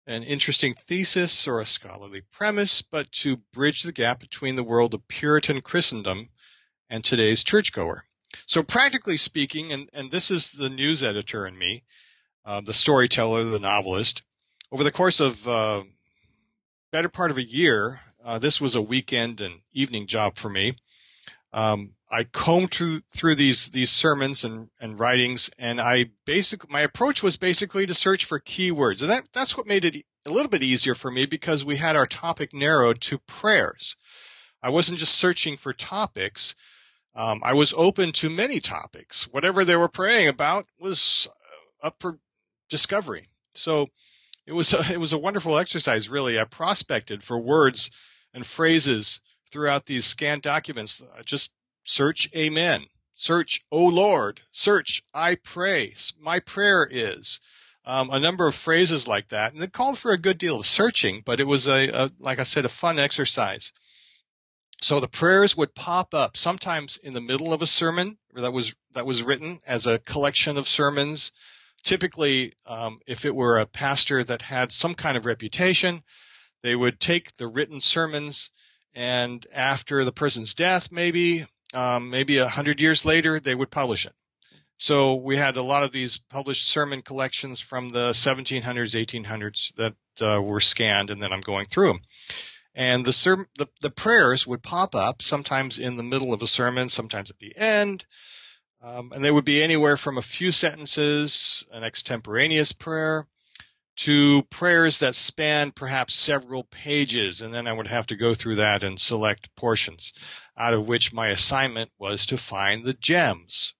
an 0.06 0.24
interesting 0.24 0.74
thesis 0.74 1.48
or 1.48 1.60
a 1.60 1.66
scholarly 1.66 2.22
premise, 2.32 2.82
but 2.82 3.12
to 3.12 3.38
bridge 3.52 3.84
the 3.84 3.92
gap 3.92 4.20
between 4.20 4.56
the 4.56 4.64
world 4.64 4.94
of 4.94 5.08
Puritan 5.08 5.62
Christendom 5.62 6.30
and 6.90 7.04
today's 7.04 7.44
churchgoer. 7.44 8.04
So 8.46 8.64
practically 8.64 9.18
speaking, 9.18 9.72
and, 9.72 9.90
and 9.94 10.12
this 10.12 10.32
is 10.32 10.52
the 10.52 10.70
news 10.70 11.04
editor 11.04 11.48
in 11.48 11.58
me, 11.58 11.84
uh, 12.46 12.62
the 12.62 12.74
storyteller, 12.74 13.44
the 13.44 13.60
novelist, 13.60 14.24
over 14.72 14.84
the 14.84 14.92
course 14.92 15.20
of 15.20 15.48
uh, 15.48 15.84
better 16.92 17.10
part 17.10 17.32
of 17.32 17.38
a 17.38 17.44
year, 17.44 18.02
uh, 18.24 18.40
this 18.40 18.60
was 18.60 18.76
a 18.76 18.82
weekend 18.82 19.42
and 19.42 19.60
evening 19.72 20.08
job 20.08 20.36
for 20.36 20.50
me. 20.50 20.76
Um, 21.54 21.94
I 22.12 22.24
combed 22.24 22.72
through, 22.72 23.00
through 23.10 23.36
these 23.36 23.72
these 23.72 23.90
sermons 23.90 24.44
and, 24.44 24.70
and 24.82 25.00
writings, 25.00 25.50
and 25.58 25.80
I 25.80 26.08
basic 26.26 26.70
my 26.70 26.82
approach 26.82 27.24
was 27.24 27.38
basically 27.38 27.86
to 27.86 27.94
search 27.94 28.26
for 28.26 28.40
keywords, 28.40 29.02
and 29.02 29.12
that 29.12 29.26
that's 29.34 29.58
what 29.58 29.68
made 29.68 29.86
it 29.86 30.06
a 30.26 30.30
little 30.30 30.50
bit 30.50 30.64
easier 30.64 30.94
for 30.94 31.10
me 31.10 31.26
because 31.26 31.64
we 31.64 31.78
had 31.78 31.96
our 31.96 32.06
topic 32.06 32.54
narrowed 32.54 33.02
to 33.02 33.18
prayers. 33.20 33.96
I 34.62 34.70
wasn't 34.70 35.00
just 35.00 35.16
searching 35.16 35.56
for 35.56 35.72
topics, 35.72 36.56
um, 37.18 37.42
I 37.44 37.54
was 37.54 37.74
open 37.76 38.12
to 38.14 38.30
many 38.30 38.60
topics. 38.60 39.28
Whatever 39.34 39.66
they 39.66 39.76
were 39.76 39.88
praying 39.88 40.28
about 40.28 40.68
was 40.80 41.28
up 41.82 41.96
for 42.00 42.20
discovery. 42.70 43.28
So 43.56 43.88
it 44.46 44.54
was 44.54 44.74
a, 44.74 44.82
it 44.94 45.00
was 45.00 45.14
a 45.14 45.18
wonderful 45.18 45.58
exercise. 45.58 46.10
Really, 46.10 46.40
I 46.40 46.44
prospected 46.44 47.24
for 47.24 47.40
words 47.40 47.90
and 48.36 48.46
phrases 48.46 49.20
throughout 49.52 49.88
these 49.88 50.06
scanned 50.06 50.44
documents. 50.44 51.02
Just 51.26 51.52
search 51.86 52.30
Amen, 52.36 52.84
search 53.16 53.66
O 53.72 53.88
Lord, 53.88 54.40
search 54.52 55.02
I 55.12 55.36
pray. 55.36 55.96
My 56.22 56.40
prayer 56.40 56.88
is. 56.90 57.42
Um, 57.84 58.10
a 58.12 58.20
number 58.20 58.46
of 58.46 58.54
phrases 58.54 59.08
like 59.08 59.30
that, 59.30 59.54
and 59.54 59.64
it 59.64 59.72
called 59.72 59.98
for 59.98 60.12
a 60.12 60.18
good 60.18 60.38
deal 60.38 60.60
of 60.60 60.66
searching, 60.66 61.24
but 61.26 61.40
it 61.40 61.48
was 61.48 61.70
a, 61.70 61.88
a 61.88 62.12
like 62.20 62.38
I 62.38 62.44
said, 62.44 62.66
a 62.66 62.70
fun 62.70 63.00
exercise. 63.00 63.72
So 64.82 65.00
the 65.00 65.08
prayers 65.08 65.58
would 65.58 65.74
pop 65.74 66.14
up 66.14 66.38
sometimes 66.38 66.98
in 66.98 67.14
the 67.14 67.22
middle 67.22 67.52
of 67.52 67.62
a 67.62 67.68
sermon 67.68 68.18
that 68.36 68.54
was 68.54 68.76
that 68.94 69.06
was 69.06 69.24
written 69.24 69.60
as 69.66 69.88
a 69.88 70.00
collection 70.00 70.58
of 70.58 70.68
sermons. 70.68 71.32
Typically, 71.84 72.54
um, 72.66 73.00
if 73.08 73.26
it 73.26 73.34
were 73.34 73.60
a 73.60 73.66
pastor 73.66 74.24
that 74.24 74.42
had 74.42 74.72
some 74.72 74.94
kind 74.94 75.18
of 75.18 75.26
reputation, 75.26 76.04
they 76.62 76.76
would 76.76 77.00
take 77.00 77.36
the 77.38 77.48
written 77.48 77.82
sermons 77.82 78.52
and 78.94 79.46
after 79.54 80.04
the 80.04 80.12
person's 80.12 80.54
death, 80.54 80.92
maybe 80.92 81.46
um, 81.74 82.10
maybe 82.10 82.38
a 82.38 82.48
hundred 82.48 82.80
years 82.80 83.04
later, 83.04 83.40
they 83.40 83.56
would 83.56 83.72
publish 83.72 84.06
it. 84.06 84.14
So 84.78 85.16
we 85.16 85.38
had 85.38 85.58
a 85.58 85.64
lot 85.64 85.84
of 85.84 85.92
these 85.92 86.20
published 86.20 86.68
sermon 86.68 87.02
collections 87.02 87.60
from 87.60 87.90
the 87.90 88.12
1700s, 88.12 88.62
1800s 88.64 89.74
that 89.76 89.96
uh, 90.24 90.40
were 90.40 90.60
scanned, 90.60 91.10
and 91.10 91.22
then 91.22 91.34
I'm 91.34 91.42
going 91.42 91.66
through 91.66 91.88
them 91.88 92.02
and 92.78 93.04
the, 93.04 93.12
ser- 93.12 93.50
the, 93.58 93.66
the 93.82 93.90
prayers 93.90 94.46
would 94.46 94.62
pop 94.62 94.94
up 94.94 95.24
sometimes 95.24 95.80
in 95.80 95.98
the 95.98 96.04
middle 96.04 96.32
of 96.32 96.44
a 96.44 96.48
sermon, 96.48 96.90
sometimes 96.90 97.32
at 97.32 97.40
the 97.40 97.58
end, 97.58 98.06
um, 98.84 99.12
and 99.14 99.26
they 99.26 99.32
would 99.32 99.46
be 99.46 99.64
anywhere 99.64 99.98
from 99.98 100.20
a 100.20 100.22
few 100.22 100.52
sentences, 100.52 101.68
an 101.74 101.84
extemporaneous 101.84 102.74
prayer, 102.74 103.26
to 103.96 104.44
prayers 104.44 105.00
that 105.00 105.16
span 105.16 105.72
perhaps 105.72 106.14
several 106.14 106.64
pages, 106.66 107.42
and 107.42 107.52
then 107.52 107.66
I 107.66 107.74
would 107.74 107.88
have 107.88 108.06
to 108.08 108.16
go 108.16 108.36
through 108.36 108.58
that 108.58 108.84
and 108.84 109.00
select 109.00 109.56
portions, 109.56 110.14
out 110.56 110.76
of 110.76 110.88
which 110.88 111.12
my 111.12 111.30
assignment 111.30 111.90
was 111.98 112.28
to 112.28 112.38
find 112.38 112.86
the 112.86 112.94
gems. 112.94 113.74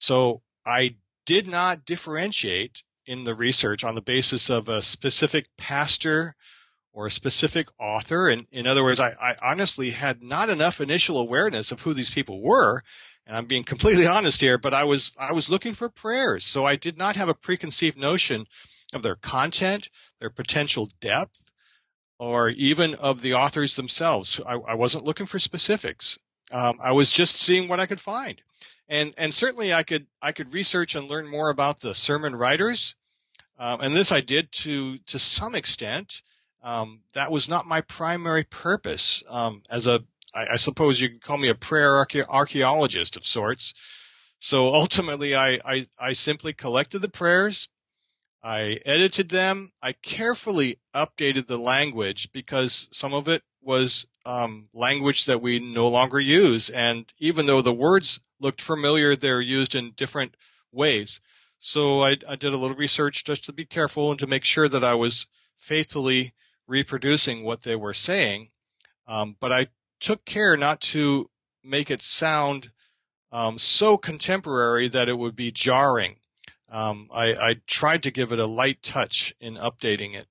So 0.00 0.42
I 0.66 0.96
did 1.26 1.46
not 1.46 1.84
differentiate 1.84 2.82
in 3.06 3.22
the 3.22 3.36
research 3.36 3.84
on 3.84 3.94
the 3.94 4.02
basis 4.02 4.50
of 4.50 4.68
a 4.68 4.82
specific 4.82 5.46
pastor 5.56 6.34
or 6.96 7.06
a 7.06 7.10
specific 7.10 7.68
author. 7.78 8.30
And 8.30 8.46
in 8.50 8.66
other 8.66 8.82
words, 8.82 8.98
I, 8.98 9.10
I, 9.20 9.36
honestly 9.42 9.90
had 9.90 10.22
not 10.22 10.48
enough 10.48 10.80
initial 10.80 11.18
awareness 11.18 11.70
of 11.70 11.82
who 11.82 11.92
these 11.92 12.10
people 12.10 12.40
were. 12.40 12.82
And 13.26 13.36
I'm 13.36 13.44
being 13.44 13.64
completely 13.64 14.06
honest 14.16 14.40
here, 14.40 14.56
but 14.56 14.72
I 14.72 14.84
was, 14.84 15.12
I 15.20 15.34
was 15.34 15.50
looking 15.50 15.74
for 15.74 15.90
prayers. 15.90 16.46
So 16.46 16.64
I 16.64 16.76
did 16.76 16.96
not 16.96 17.16
have 17.16 17.28
a 17.28 17.34
preconceived 17.34 17.98
notion 17.98 18.46
of 18.94 19.02
their 19.02 19.14
content, 19.14 19.90
their 20.20 20.30
potential 20.30 20.88
depth, 21.00 21.38
or 22.18 22.48
even 22.48 22.94
of 22.94 23.20
the 23.20 23.34
authors 23.34 23.76
themselves. 23.76 24.40
I, 24.44 24.54
I 24.54 24.74
wasn't 24.74 25.04
looking 25.04 25.26
for 25.26 25.38
specifics. 25.38 26.18
Um, 26.50 26.78
I 26.82 26.92
was 26.92 27.12
just 27.12 27.38
seeing 27.38 27.68
what 27.68 27.78
I 27.78 27.84
could 27.84 28.00
find. 28.00 28.40
And, 28.88 29.12
and 29.18 29.34
certainly 29.34 29.74
I 29.74 29.82
could, 29.82 30.06
I 30.22 30.32
could 30.32 30.54
research 30.54 30.94
and 30.94 31.10
learn 31.10 31.28
more 31.28 31.50
about 31.50 31.78
the 31.78 31.94
sermon 31.94 32.34
writers. 32.34 32.94
Um, 33.58 33.82
and 33.82 33.94
this 33.94 34.12
I 34.12 34.22
did 34.22 34.50
to, 34.52 34.96
to 34.96 35.18
some 35.18 35.54
extent. 35.54 36.22
Um, 36.66 36.98
that 37.12 37.30
was 37.30 37.48
not 37.48 37.64
my 37.64 37.82
primary 37.82 38.42
purpose 38.42 39.22
um, 39.28 39.62
as 39.70 39.86
a, 39.86 40.00
I, 40.34 40.54
I, 40.54 40.56
suppose 40.56 41.00
you 41.00 41.10
could 41.10 41.22
call 41.22 41.38
me 41.38 41.48
a 41.48 41.54
prayer 41.54 41.92
archae- 41.92 42.28
archaeologist 42.28 43.16
of 43.16 43.24
sorts. 43.24 43.74
So 44.40 44.74
ultimately, 44.74 45.36
I, 45.36 45.60
I, 45.64 45.86
I 45.96 46.14
simply 46.14 46.54
collected 46.54 46.98
the 46.98 47.08
prayers, 47.08 47.68
I 48.42 48.80
edited 48.84 49.28
them, 49.28 49.70
I 49.80 49.92
carefully 49.92 50.80
updated 50.92 51.46
the 51.46 51.56
language 51.56 52.32
because 52.32 52.88
some 52.90 53.14
of 53.14 53.28
it 53.28 53.44
was 53.62 54.08
um, 54.24 54.68
language 54.74 55.26
that 55.26 55.40
we 55.40 55.60
no 55.60 55.86
longer 55.86 56.18
use, 56.18 56.68
and 56.68 57.06
even 57.20 57.46
though 57.46 57.62
the 57.62 57.72
words 57.72 58.18
looked 58.40 58.60
familiar, 58.60 59.14
they're 59.14 59.40
used 59.40 59.76
in 59.76 59.92
different 59.92 60.36
ways. 60.72 61.20
So 61.60 62.02
I, 62.02 62.16
I 62.28 62.34
did 62.34 62.52
a 62.52 62.56
little 62.56 62.76
research 62.76 63.22
just 63.22 63.44
to 63.44 63.52
be 63.52 63.66
careful 63.66 64.10
and 64.10 64.18
to 64.18 64.26
make 64.26 64.42
sure 64.42 64.68
that 64.68 64.82
I 64.82 64.94
was 64.96 65.28
faithfully 65.58 66.34
reproducing 66.66 67.44
what 67.44 67.62
they 67.62 67.76
were 67.76 67.94
saying. 67.94 68.50
Um, 69.06 69.36
but 69.38 69.52
I 69.52 69.68
took 70.00 70.24
care 70.24 70.56
not 70.56 70.80
to 70.80 71.30
make 71.62 71.90
it 71.90 72.02
sound 72.02 72.70
um, 73.32 73.58
so 73.58 73.96
contemporary 73.96 74.88
that 74.88 75.08
it 75.08 75.18
would 75.18 75.36
be 75.36 75.50
jarring. 75.50 76.16
Um, 76.68 77.08
I, 77.12 77.34
I, 77.34 77.56
tried 77.66 78.04
to 78.04 78.10
give 78.10 78.32
it 78.32 78.40
a 78.40 78.46
light 78.46 78.82
touch 78.82 79.34
in 79.40 79.54
updating 79.54 80.14
it, 80.14 80.26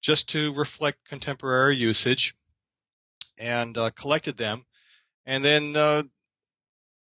just 0.00 0.28
to 0.30 0.54
reflect 0.54 1.08
contemporary 1.08 1.76
usage, 1.76 2.34
and 3.38 3.76
uh, 3.76 3.90
collected 3.90 4.36
them. 4.36 4.64
And 5.26 5.44
then 5.44 5.74
uh, 5.74 6.04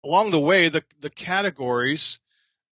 along 0.05 0.33
the 0.33 0.41
way, 0.41 0.69
the 0.69 0.85
the 1.01 1.11
categories 1.11 2.19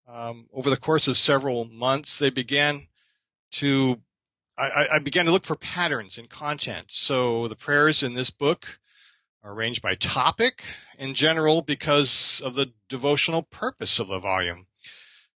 um, 0.07 0.47
over 0.53 0.69
the 0.69 0.77
course 0.77 1.09
of 1.09 1.17
several 1.17 1.65
months, 1.65 2.19
they 2.19 2.31
began 2.31 2.81
to 3.53 3.99
I, 4.67 4.97
I, 4.97 4.99
began 4.99 5.25
to 5.27 5.33
look 5.33 5.45
for 5.45 5.57
patterns 5.57 6.19
in 6.19 6.27
content. 6.27 6.87
So 6.89 7.49
the 7.49 7.57
prayers 7.57 8.03
in 8.03 8.15
this 8.15 8.31
book 8.31 8.67
are 9.43 9.53
arranged 9.53 9.83
by 9.83 9.95
topic 9.95 10.63
in 10.99 11.15
general 11.15 11.63
because 11.63 12.43
of 12.45 12.55
the 12.55 12.73
devotional 12.89 13.43
purpose 13.43 13.99
of 13.99 14.09
the 14.09 14.21
volume. 14.21 14.67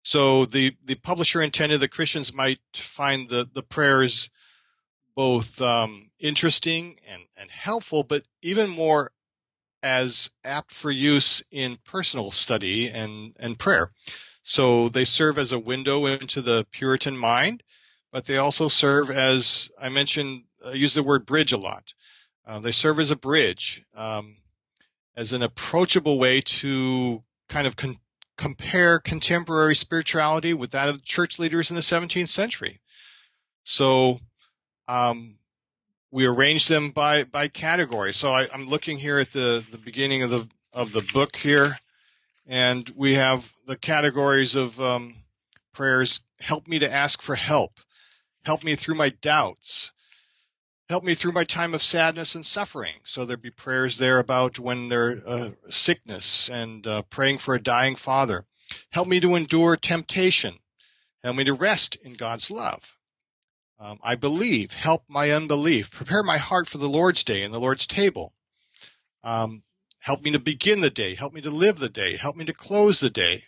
So 0.03 0.45
the, 0.45 0.75
the 0.85 0.95
publisher 0.95 1.41
intended 1.41 1.79
that 1.79 1.91
Christians 1.91 2.33
might 2.33 2.59
find 2.73 3.27
the, 3.27 3.49
the 3.51 3.63
prayers 3.63 4.29
both 5.15 5.61
um, 5.61 6.11
interesting 6.19 6.97
and, 7.09 7.21
and 7.37 7.49
helpful, 7.49 8.03
but 8.03 8.23
even 8.41 8.69
more 8.69 9.11
as 9.81 10.29
apt 10.43 10.71
for 10.71 10.91
use 10.91 11.43
in 11.51 11.77
personal 11.85 12.31
study 12.31 12.89
and, 12.89 13.33
and 13.39 13.57
prayer. 13.57 13.89
So 14.43 14.89
they 14.89 15.05
serve 15.05 15.39
as 15.39 15.51
a 15.51 15.59
window 15.59 16.05
into 16.05 16.41
the 16.41 16.67
Puritan 16.71 17.17
mind 17.17 17.63
but 18.15 18.23
they 18.23 18.37
also 18.37 18.69
serve 18.69 19.11
as 19.11 19.69
I 19.77 19.89
mentioned, 19.89 20.45
I 20.65 20.71
use 20.71 20.93
the 20.93 21.03
word 21.03 21.25
bridge 21.25 21.51
a 21.51 21.57
lot. 21.57 21.93
Uh, 22.47 22.59
they 22.59 22.71
serve 22.71 23.01
as 23.01 23.11
a 23.11 23.17
bridge, 23.17 23.83
um, 23.93 24.37
as 25.17 25.33
an 25.33 25.41
approachable 25.41 26.17
way 26.17 26.39
to 26.39 27.21
kind 27.49 27.67
of 27.67 27.75
con- 27.75 27.97
compare 28.37 28.99
contemporary 28.99 29.75
spirituality 29.75 30.53
with 30.53 30.71
that 30.71 30.87
of 30.87 31.03
church 31.03 31.39
leaders 31.39 31.71
in 31.71 31.75
the 31.75 31.81
17th 31.81 32.29
century. 32.29 32.79
So, 33.65 34.21
um, 34.87 35.35
we 36.09 36.25
arrange 36.25 36.69
them 36.69 36.91
by, 36.91 37.25
by 37.25 37.49
category. 37.49 38.13
So 38.13 38.31
I, 38.31 38.47
am 38.53 38.69
looking 38.69 38.97
here 38.97 39.19
at 39.19 39.31
the, 39.31 39.61
the 39.71 39.77
beginning 39.77 40.21
of 40.21 40.29
the, 40.29 40.47
of 40.71 40.93
the 40.93 41.05
book 41.13 41.35
here, 41.35 41.77
and 42.47 42.89
we 42.95 43.15
have 43.15 43.51
the 43.67 43.75
categories 43.75 44.55
of, 44.55 44.79
um, 44.79 45.17
prayers. 45.73 46.21
Help 46.39 46.65
me 46.65 46.79
to 46.79 46.89
ask 46.89 47.21
for 47.21 47.35
help. 47.35 47.73
Help 48.45 48.63
me 48.63 48.75
through 48.75 48.93
my 48.93 49.09
doubts. 49.09 49.91
Help 50.87 51.03
me 51.03 51.15
through 51.15 51.31
my 51.31 51.45
time 51.45 51.73
of 51.73 51.81
sadness 51.81 52.35
and 52.35 52.45
suffering. 52.45 52.93
So 53.03 53.25
there'd 53.25 53.41
be 53.41 53.49
prayers 53.49 53.97
there 53.97 54.19
about 54.19 54.59
when 54.59 54.87
there's 54.87 55.23
uh, 55.23 55.51
sickness 55.65 56.47
and 56.49 56.85
uh, 56.85 57.01
praying 57.09 57.39
for 57.39 57.55
a 57.55 57.61
dying 57.61 57.95
father. 57.95 58.45
Help 58.91 59.07
me 59.07 59.19
to 59.19 59.33
endure 59.33 59.75
temptation. 59.77 60.53
Help 61.23 61.35
me 61.35 61.45
to 61.45 61.53
rest 61.53 61.95
in 62.03 62.13
God's 62.13 62.51
love. 62.51 62.95
Um, 63.79 63.97
I 64.03 64.13
believe. 64.13 64.73
Help 64.73 65.05
my 65.07 65.31
unbelief. 65.31 65.89
Prepare 65.89 66.21
my 66.21 66.37
heart 66.37 66.67
for 66.67 66.77
the 66.77 66.87
Lord's 66.87 67.23
day 67.23 67.41
and 67.41 67.51
the 67.53 67.59
Lord's 67.59 67.87
table. 67.87 68.31
Um, 69.23 69.63
help 69.97 70.21
me 70.21 70.33
to 70.33 70.39
begin 70.39 70.81
the 70.81 70.91
day. 70.91 71.15
Help 71.15 71.33
me 71.33 71.41
to 71.41 71.49
live 71.49 71.79
the 71.79 71.89
day. 71.89 72.15
Help 72.15 72.35
me 72.35 72.45
to 72.45 72.53
close 72.53 72.99
the 72.99 73.09
day. 73.09 73.43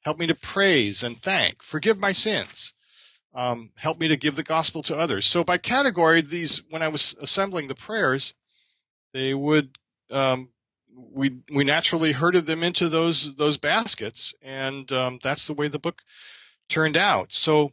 Help 0.00 0.18
me 0.18 0.28
to 0.28 0.34
praise 0.34 1.02
and 1.02 1.20
thank. 1.20 1.62
Forgive 1.62 1.98
my 1.98 2.12
sins 2.12 2.72
um, 3.34 3.70
help 3.74 3.98
me 3.98 4.08
to 4.08 4.16
give 4.16 4.36
the 4.36 4.42
gospel 4.42 4.82
to 4.82 4.96
others. 4.96 5.26
So 5.26 5.44
by 5.44 5.58
category, 5.58 6.20
these 6.22 6.62
when 6.70 6.82
I 6.82 6.88
was 6.88 7.16
assembling 7.20 7.68
the 7.68 7.74
prayers, 7.74 8.34
they 9.12 9.34
would 9.34 9.76
um, 10.10 10.50
we 11.12 11.38
we 11.52 11.64
naturally 11.64 12.12
herded 12.12 12.46
them 12.46 12.62
into 12.62 12.88
those 12.88 13.34
those 13.34 13.58
baskets, 13.58 14.34
and 14.42 14.90
um, 14.92 15.18
that's 15.22 15.46
the 15.46 15.54
way 15.54 15.68
the 15.68 15.78
book 15.78 16.00
turned 16.68 16.96
out. 16.96 17.32
So 17.32 17.72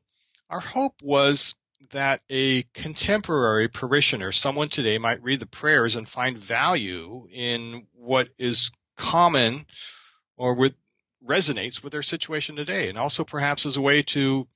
our 0.50 0.60
hope 0.60 1.02
was 1.02 1.56
that 1.91 2.21
a 2.30 2.63
contemporary 2.74 3.67
parishioner, 3.67 4.32
someone 4.32 4.69
today, 4.69 4.97
might 4.97 5.24
read 5.24 5.39
the 5.39 5.45
prayers 5.45 5.95
and 5.95 6.08
find 6.08 6.38
value 6.38 7.28
in 7.32 7.86
what 7.93 8.30
is 8.38 8.71
common 8.97 9.65
or 10.38 10.54
with 10.56 10.74
resonates 11.28 11.84
with 11.84 11.91
their 11.91 12.02
situation 12.02 12.56
today, 12.56 12.89
and 12.89 12.97
also 12.97 13.24
perhaps 13.24 13.65
as 13.65 13.78
a 13.78 13.82
way 13.82 14.02
to 14.02 14.47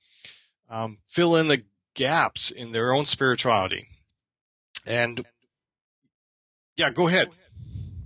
um, 0.68 0.98
fill 1.06 1.36
in 1.36 1.48
the 1.48 1.62
gaps 1.94 2.50
in 2.50 2.72
their 2.72 2.92
own 2.92 3.04
spirituality. 3.04 3.88
And 4.86 5.24
yeah, 6.76 6.90
go 6.90 7.08
ahead. 7.08 7.30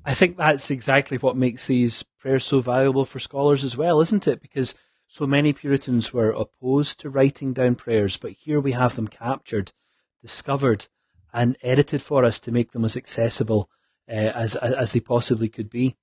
I 0.05 0.15
think 0.15 0.37
that's 0.37 0.71
exactly 0.71 1.19
what 1.19 1.37
makes 1.37 1.67
these 1.67 2.03
prayers 2.03 2.45
so 2.45 2.61
valuable 2.61 3.05
for 3.05 3.19
scholars 3.19 3.65
as 3.65 3.77
well, 3.77 4.01
isn't 4.01 4.27
it? 4.27 4.41
Because 4.41 4.75
so 5.09 5.27
many 5.27 5.53
Puritans 5.53 6.13
were 6.13 6.31
opposed 6.31 7.01
to 7.01 7.11
writing 7.11 7.53
down 7.53 7.75
prayers, 7.75 8.17
but 8.17 8.33
here 8.33 8.61
we 8.61 8.73
have 8.73 8.97
them 8.97 9.09
captured, 9.09 9.73
discovered, 10.23 10.87
and 11.33 11.57
edited 11.63 12.01
for 12.01 12.25
us 12.25 12.41
to 12.41 12.53
make 12.53 12.73
them 12.73 12.85
as 12.85 12.97
accessible 12.97 13.69
uh, 14.09 14.13
as 14.13 14.57
as 14.57 14.93
they 14.93 15.01
possibly 15.01 15.49
could 15.49 15.69
be. 15.71 15.97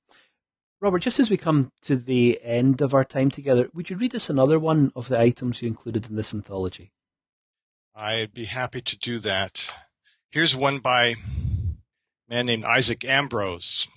Robert, 0.79 0.99
just 0.99 1.19
as 1.19 1.31
we 1.31 1.37
come 1.37 1.71
to 1.81 1.95
the 1.95 2.39
end 2.43 2.81
of 2.81 2.93
our 2.93 3.03
time 3.03 3.31
together, 3.31 3.69
would 3.73 3.89
you 3.89 3.97
read 3.97 4.13
us 4.13 4.29
another 4.29 4.59
one 4.59 4.91
of 4.95 5.07
the 5.07 5.19
items 5.19 5.61
you 5.61 5.67
included 5.67 6.07
in 6.07 6.15
this 6.15 6.35
anthology? 6.35 6.91
I'd 7.95 8.33
be 8.33 8.45
happy 8.45 8.81
to 8.81 8.97
do 8.97 9.17
that. 9.19 9.73
Here's 10.29 10.55
one 10.55 10.77
by 10.77 11.05
a 11.05 11.15
man 12.29 12.45
named 12.45 12.63
Isaac 12.63 13.05
Ambrose, 13.05 13.87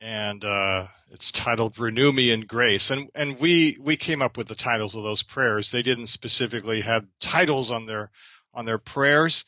and 0.00 0.44
uh, 0.44 0.88
it's 1.12 1.30
titled 1.30 1.78
"Renew 1.78 2.10
Me 2.10 2.32
in 2.32 2.40
Grace." 2.40 2.90
And 2.90 3.08
and 3.14 3.38
we 3.38 3.76
we 3.80 3.96
came 3.96 4.22
up 4.22 4.36
with 4.36 4.48
the 4.48 4.56
titles 4.56 4.96
of 4.96 5.04
those 5.04 5.22
prayers. 5.22 5.70
They 5.70 5.82
didn't 5.82 6.08
specifically 6.08 6.80
have 6.80 7.06
titles 7.20 7.70
on 7.70 7.86
their 7.86 8.10
on 8.52 8.64
their 8.64 8.78
prayers, 8.78 9.44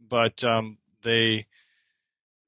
but 0.00 0.42
um, 0.42 0.78
they 1.02 1.46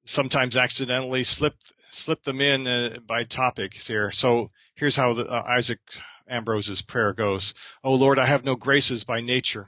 sometimes 0.07 0.57
accidentally 0.57 1.25
slip 1.25 1.55
slip 1.91 2.23
them 2.23 2.41
in 2.41 2.67
uh, 2.67 2.99
by 3.07 3.25
topic 3.25 3.75
here. 3.75 4.11
So 4.11 4.51
here's 4.75 4.97
how 4.97 5.13
the, 5.13 5.27
uh, 5.27 5.43
Isaac 5.47 5.81
Ambrose's 6.29 6.83
prayer 6.83 7.13
goes. 7.13 7.55
Oh 7.85 7.95
Lord, 7.95 8.19
I 8.19 8.27
have 8.27 8.45
no 8.45 8.57
graces 8.57 9.05
by 9.05 9.21
nature. 9.21 9.67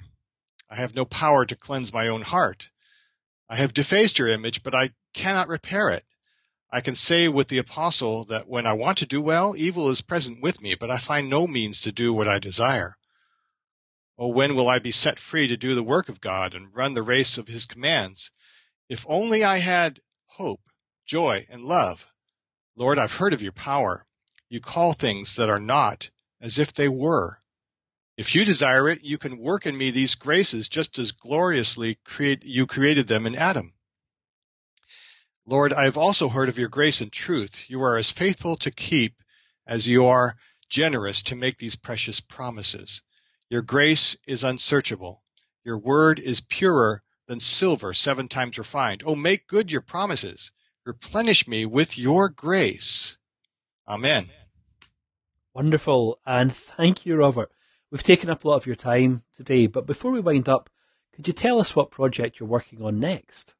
I 0.70 0.76
have 0.76 0.94
no 0.94 1.04
power 1.04 1.44
to 1.44 1.56
cleanse 1.56 1.92
my 1.92 2.08
own 2.08 2.22
heart. 2.22 2.70
I 3.48 3.56
have 3.56 3.74
defaced 3.74 4.18
your 4.18 4.28
image, 4.28 4.62
but 4.62 4.74
I 4.74 4.90
cannot 5.12 5.48
repair 5.48 5.90
it. 5.90 6.04
I 6.70 6.80
can 6.80 6.94
say 6.94 7.28
with 7.28 7.48
the 7.48 7.58
apostle 7.58 8.24
that 8.26 8.48
when 8.48 8.64
I 8.64 8.72
want 8.72 8.98
to 8.98 9.06
do 9.06 9.20
well, 9.20 9.54
evil 9.54 9.90
is 9.90 10.00
present 10.00 10.40
with 10.40 10.62
me, 10.62 10.74
but 10.74 10.90
I 10.90 10.96
find 10.96 11.28
no 11.28 11.46
means 11.46 11.82
to 11.82 11.92
do 11.92 12.14
what 12.14 12.28
I 12.28 12.38
desire. 12.38 12.96
Oh, 14.16 14.28
when 14.28 14.54
will 14.54 14.68
I 14.68 14.78
be 14.78 14.90
set 14.90 15.18
free 15.18 15.48
to 15.48 15.56
do 15.56 15.74
the 15.74 15.82
work 15.82 16.08
of 16.08 16.20
God 16.20 16.54
and 16.54 16.74
run 16.74 16.94
the 16.94 17.02
race 17.02 17.36
of 17.36 17.48
his 17.48 17.66
commands? 17.66 18.30
If 18.88 19.04
only 19.08 19.44
I 19.44 19.58
had 19.58 20.00
hope, 20.26 20.62
joy, 21.04 21.46
and 21.50 21.62
love. 21.62 22.08
Lord, 22.76 22.98
I've 22.98 23.14
heard 23.14 23.34
of 23.34 23.42
your 23.42 23.52
power. 23.52 24.06
You 24.48 24.60
call 24.60 24.92
things 24.92 25.36
that 25.36 25.50
are 25.50 25.60
not 25.60 26.10
as 26.40 26.58
if 26.58 26.72
they 26.72 26.88
were. 26.88 27.38
If 28.16 28.34
you 28.34 28.44
desire 28.44 28.88
it, 28.88 29.02
you 29.04 29.18
can 29.18 29.38
work 29.38 29.66
in 29.66 29.76
me 29.76 29.90
these 29.90 30.14
graces 30.14 30.68
just 30.68 30.98
as 30.98 31.12
gloriously 31.12 31.98
create, 32.04 32.44
you 32.44 32.66
created 32.66 33.06
them 33.06 33.26
in 33.26 33.34
Adam. 33.34 33.72
Lord, 35.46 35.72
I 35.72 35.84
have 35.84 35.96
also 35.96 36.28
heard 36.28 36.48
of 36.48 36.58
your 36.58 36.68
grace 36.68 37.00
and 37.00 37.12
truth. 37.12 37.68
You 37.68 37.82
are 37.82 37.96
as 37.96 38.10
faithful 38.10 38.56
to 38.58 38.70
keep 38.70 39.22
as 39.66 39.88
you 39.88 40.06
are 40.06 40.36
generous 40.68 41.22
to 41.24 41.36
make 41.36 41.58
these 41.58 41.76
precious 41.76 42.20
promises. 42.20 43.02
Your 43.50 43.62
grace 43.62 44.16
is 44.26 44.44
unsearchable. 44.44 45.22
Your 45.64 45.78
word 45.78 46.20
is 46.20 46.40
purer 46.40 47.02
than 47.26 47.40
silver 47.40 47.92
seven 47.92 48.28
times 48.28 48.56
refined. 48.56 49.02
Oh, 49.04 49.14
make 49.14 49.46
good 49.46 49.70
your 49.70 49.80
promises. 49.80 50.52
Replenish 50.84 51.46
me 51.46 51.66
with 51.66 51.98
your 51.98 52.28
grace. 52.28 53.18
Amen. 53.86 54.28
Wonderful. 55.54 56.18
And 56.26 56.52
thank 56.52 57.06
you, 57.06 57.16
Robert. 57.16 57.52
We've 57.90 58.02
taken 58.02 58.30
up 58.30 58.44
a 58.44 58.48
lot 58.48 58.56
of 58.56 58.66
your 58.66 58.74
time 58.74 59.22
today, 59.34 59.66
but 59.66 59.86
before 59.86 60.10
we 60.10 60.20
wind 60.20 60.48
up, 60.48 60.70
could 61.12 61.26
you 61.26 61.34
tell 61.34 61.60
us 61.60 61.76
what 61.76 61.90
project 61.90 62.40
you're 62.40 62.48
working 62.48 62.82
on 62.82 62.98
next? 62.98 63.54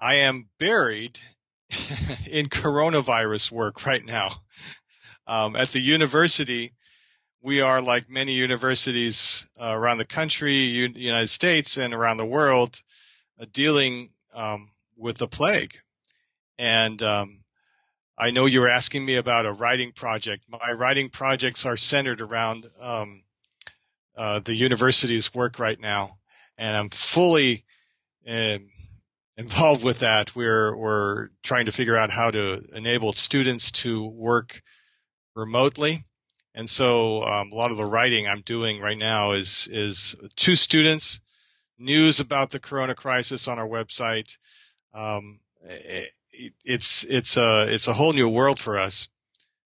I 0.00 0.16
am 0.16 0.48
buried 0.58 1.20
in 2.26 2.46
coronavirus 2.46 3.52
work 3.52 3.84
right 3.84 4.04
now. 4.04 4.30
Um, 5.26 5.56
at 5.56 5.68
the 5.68 5.80
university, 5.80 6.72
we 7.42 7.60
are 7.60 7.82
like 7.82 8.08
many 8.08 8.32
universities 8.32 9.46
uh, 9.60 9.74
around 9.76 9.98
the 9.98 10.06
country, 10.06 10.54
U- 10.54 10.92
United 10.94 11.28
States, 11.28 11.76
and 11.76 11.92
around 11.92 12.16
the 12.16 12.24
world, 12.24 12.80
uh, 13.38 13.44
dealing 13.52 14.10
um, 14.32 14.70
with 14.96 15.18
the 15.18 15.28
plague. 15.28 15.78
And 16.58 17.02
um, 17.02 17.40
I 18.16 18.30
know 18.30 18.46
you 18.46 18.60
were 18.60 18.68
asking 18.68 19.04
me 19.04 19.16
about 19.16 19.46
a 19.46 19.52
writing 19.52 19.92
project. 19.92 20.44
My 20.48 20.72
writing 20.72 21.08
projects 21.08 21.66
are 21.66 21.76
centered 21.76 22.20
around 22.20 22.66
um, 22.80 23.22
uh, 24.16 24.38
the 24.40 24.54
university's 24.54 25.34
work 25.34 25.58
right 25.58 25.78
now, 25.78 26.16
and 26.56 26.76
I'm 26.76 26.88
fully 26.88 27.64
uh, 28.28 28.58
involved 29.36 29.84
with 29.84 30.00
that. 30.00 30.36
We're 30.36 30.76
we're 30.76 31.28
trying 31.42 31.66
to 31.66 31.72
figure 31.72 31.96
out 31.96 32.10
how 32.10 32.30
to 32.30 32.64
enable 32.72 33.12
students 33.12 33.72
to 33.72 34.06
work 34.06 34.62
remotely, 35.34 36.04
and 36.54 36.70
so 36.70 37.24
um, 37.24 37.50
a 37.50 37.54
lot 37.56 37.72
of 37.72 37.76
the 37.76 37.84
writing 37.84 38.28
I'm 38.28 38.42
doing 38.42 38.80
right 38.80 38.98
now 38.98 39.32
is 39.32 39.68
is 39.72 40.14
to 40.36 40.54
students, 40.54 41.18
news 41.78 42.20
about 42.20 42.50
the 42.50 42.60
Corona 42.60 42.94
crisis 42.94 43.48
on 43.48 43.58
our 43.58 43.66
website. 43.66 44.36
Um, 44.92 45.40
it's 46.64 47.04
it's 47.04 47.36
a 47.36 47.66
it's 47.68 47.88
a 47.88 47.92
whole 47.92 48.12
new 48.12 48.28
world 48.28 48.58
for 48.60 48.78
us. 48.78 49.08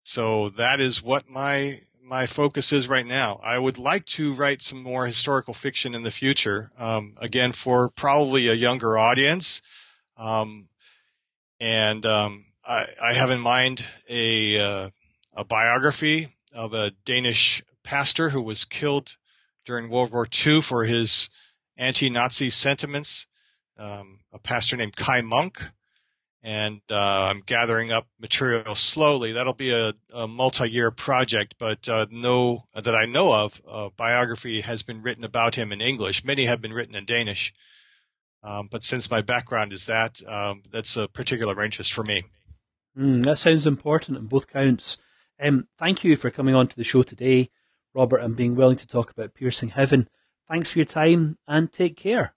So 0.03 0.49
that 0.57 0.81
is 0.81 1.03
what 1.03 1.29
my 1.29 1.81
my 2.03 2.27
focus 2.27 2.73
is 2.73 2.89
right 2.89 3.07
now. 3.07 3.41
I 3.43 3.57
would 3.57 3.79
like 3.79 4.05
to 4.07 4.35
write 4.35 4.63
some 4.63 4.83
more 4.83 5.07
historical 5.07 5.55
fiction 5.55 5.95
in 5.95 6.03
the 6.03 6.11
future, 6.11 6.73
um, 6.79 7.17
again 7.21 7.53
for 7.53 7.91
probably 7.91 8.49
a 8.49 8.55
younger 8.55 8.99
audience, 8.99 9.63
um, 10.17 10.69
and 11.61 12.05
um, 12.07 12.45
I, 12.67 12.87
I, 13.01 13.13
have 13.13 13.31
in 13.31 13.41
mind 13.41 13.85
a 14.09 14.59
uh, 14.59 14.91
a 15.35 15.45
biography 15.45 16.29
of 16.53 16.75
a 16.75 16.91
Danish 17.05 17.63
pastor 17.85 18.29
who 18.29 18.43
was 18.43 18.65
killed 18.65 19.17
during 19.65 19.89
World 19.89 20.11
War 20.11 20.27
II 20.47 20.63
for 20.63 20.85
his 20.85 21.31
anti-Nazi 21.77 22.51
sentiments. 22.51 23.27
Um, 23.79 24.21
a 24.33 24.39
pastor 24.39 24.77
named 24.77 24.97
Kaj 24.97 25.25
Munk 25.25 25.63
and 26.43 26.81
uh, 26.91 26.95
I'm 27.31 27.41
gathering 27.41 27.93
up 27.93 28.07
material 28.19 28.75
slowly. 28.75 29.33
That'll 29.33 29.53
be 29.53 29.73
a, 29.73 29.93
a 30.13 30.27
multi-year 30.27 30.91
project, 30.91 31.57
but 31.59 31.89
uh, 31.89 32.07
no 32.11 32.65
that 32.75 32.95
I 32.95 33.07
know 33.07 33.33
of, 33.33 33.61
a 33.67 33.91
biography 33.91 34.63
has 34.63 34.83
been 34.83 35.03
written 35.03 35.25
about 35.25 35.55
him 35.55 35.73
in 35.73 35.81
English. 35.81 36.25
Many 36.25 36.47
have 36.47 36.61
been 36.61 36.73
written 36.73 36.97
in 36.97 37.05
Danish, 37.05 37.53
um, 38.43 38.69
but 38.71 38.83
since 38.83 39.11
my 39.11 39.21
background 39.21 39.73
is 39.73 39.87
that, 39.87 40.21
um, 40.27 40.63
that's 40.71 40.97
a 40.97 41.09
particular 41.09 41.63
interest 41.63 41.93
for 41.93 42.03
me. 42.03 42.25
Mm, 42.97 43.23
that 43.25 43.39
sounds 43.39 43.67
important 43.67 44.19
on 44.19 44.27
both 44.27 44.49
counts. 44.49 44.97
Um, 45.41 45.69
thank 45.79 46.05
you 46.05 46.17
for 46.17 46.31
coming 46.31 46.55
on 46.55 46.69
to 46.69 46.77
the 46.77 46.85
show 46.85 47.03
today, 47.03 47.51
Robert, 47.95 48.19
and 48.19 48.37
being 48.37 48.55
willing 48.55 48.77
to 48.77 48.87
talk 48.87 49.11
about 49.11 49.35
piercing 49.35 49.71
heaven. 49.71 50.09
Thanks 50.49 50.71
for 50.71 50.79
your 50.79 50.87
time 50.87 51.37
and 51.47 51.71
take 51.73 51.97
care. 51.97 52.35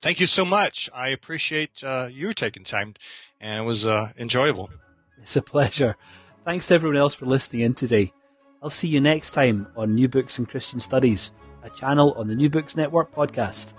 Thank 0.00 0.20
you 0.20 0.26
so 0.26 0.44
much. 0.44 0.88
I 0.94 1.08
appreciate 1.08 1.82
uh, 1.82 2.08
you 2.10 2.32
taking 2.32 2.62
time, 2.62 2.94
and 3.40 3.62
it 3.62 3.66
was 3.66 3.86
uh, 3.86 4.12
enjoyable. 4.18 4.70
It's 5.20 5.36
a 5.36 5.42
pleasure. 5.42 5.96
Thanks 6.44 6.68
to 6.68 6.74
everyone 6.74 6.96
else 6.96 7.14
for 7.14 7.26
listening 7.26 7.62
in 7.62 7.74
today. 7.74 8.12
I'll 8.62 8.70
see 8.70 8.88
you 8.88 9.00
next 9.00 9.32
time 9.32 9.68
on 9.76 9.94
New 9.94 10.08
Books 10.08 10.38
in 10.38 10.46
Christian 10.46 10.80
Studies, 10.80 11.32
a 11.62 11.70
channel 11.70 12.12
on 12.16 12.28
the 12.28 12.34
New 12.34 12.50
Books 12.50 12.76
Network 12.76 13.14
podcast. 13.14 13.74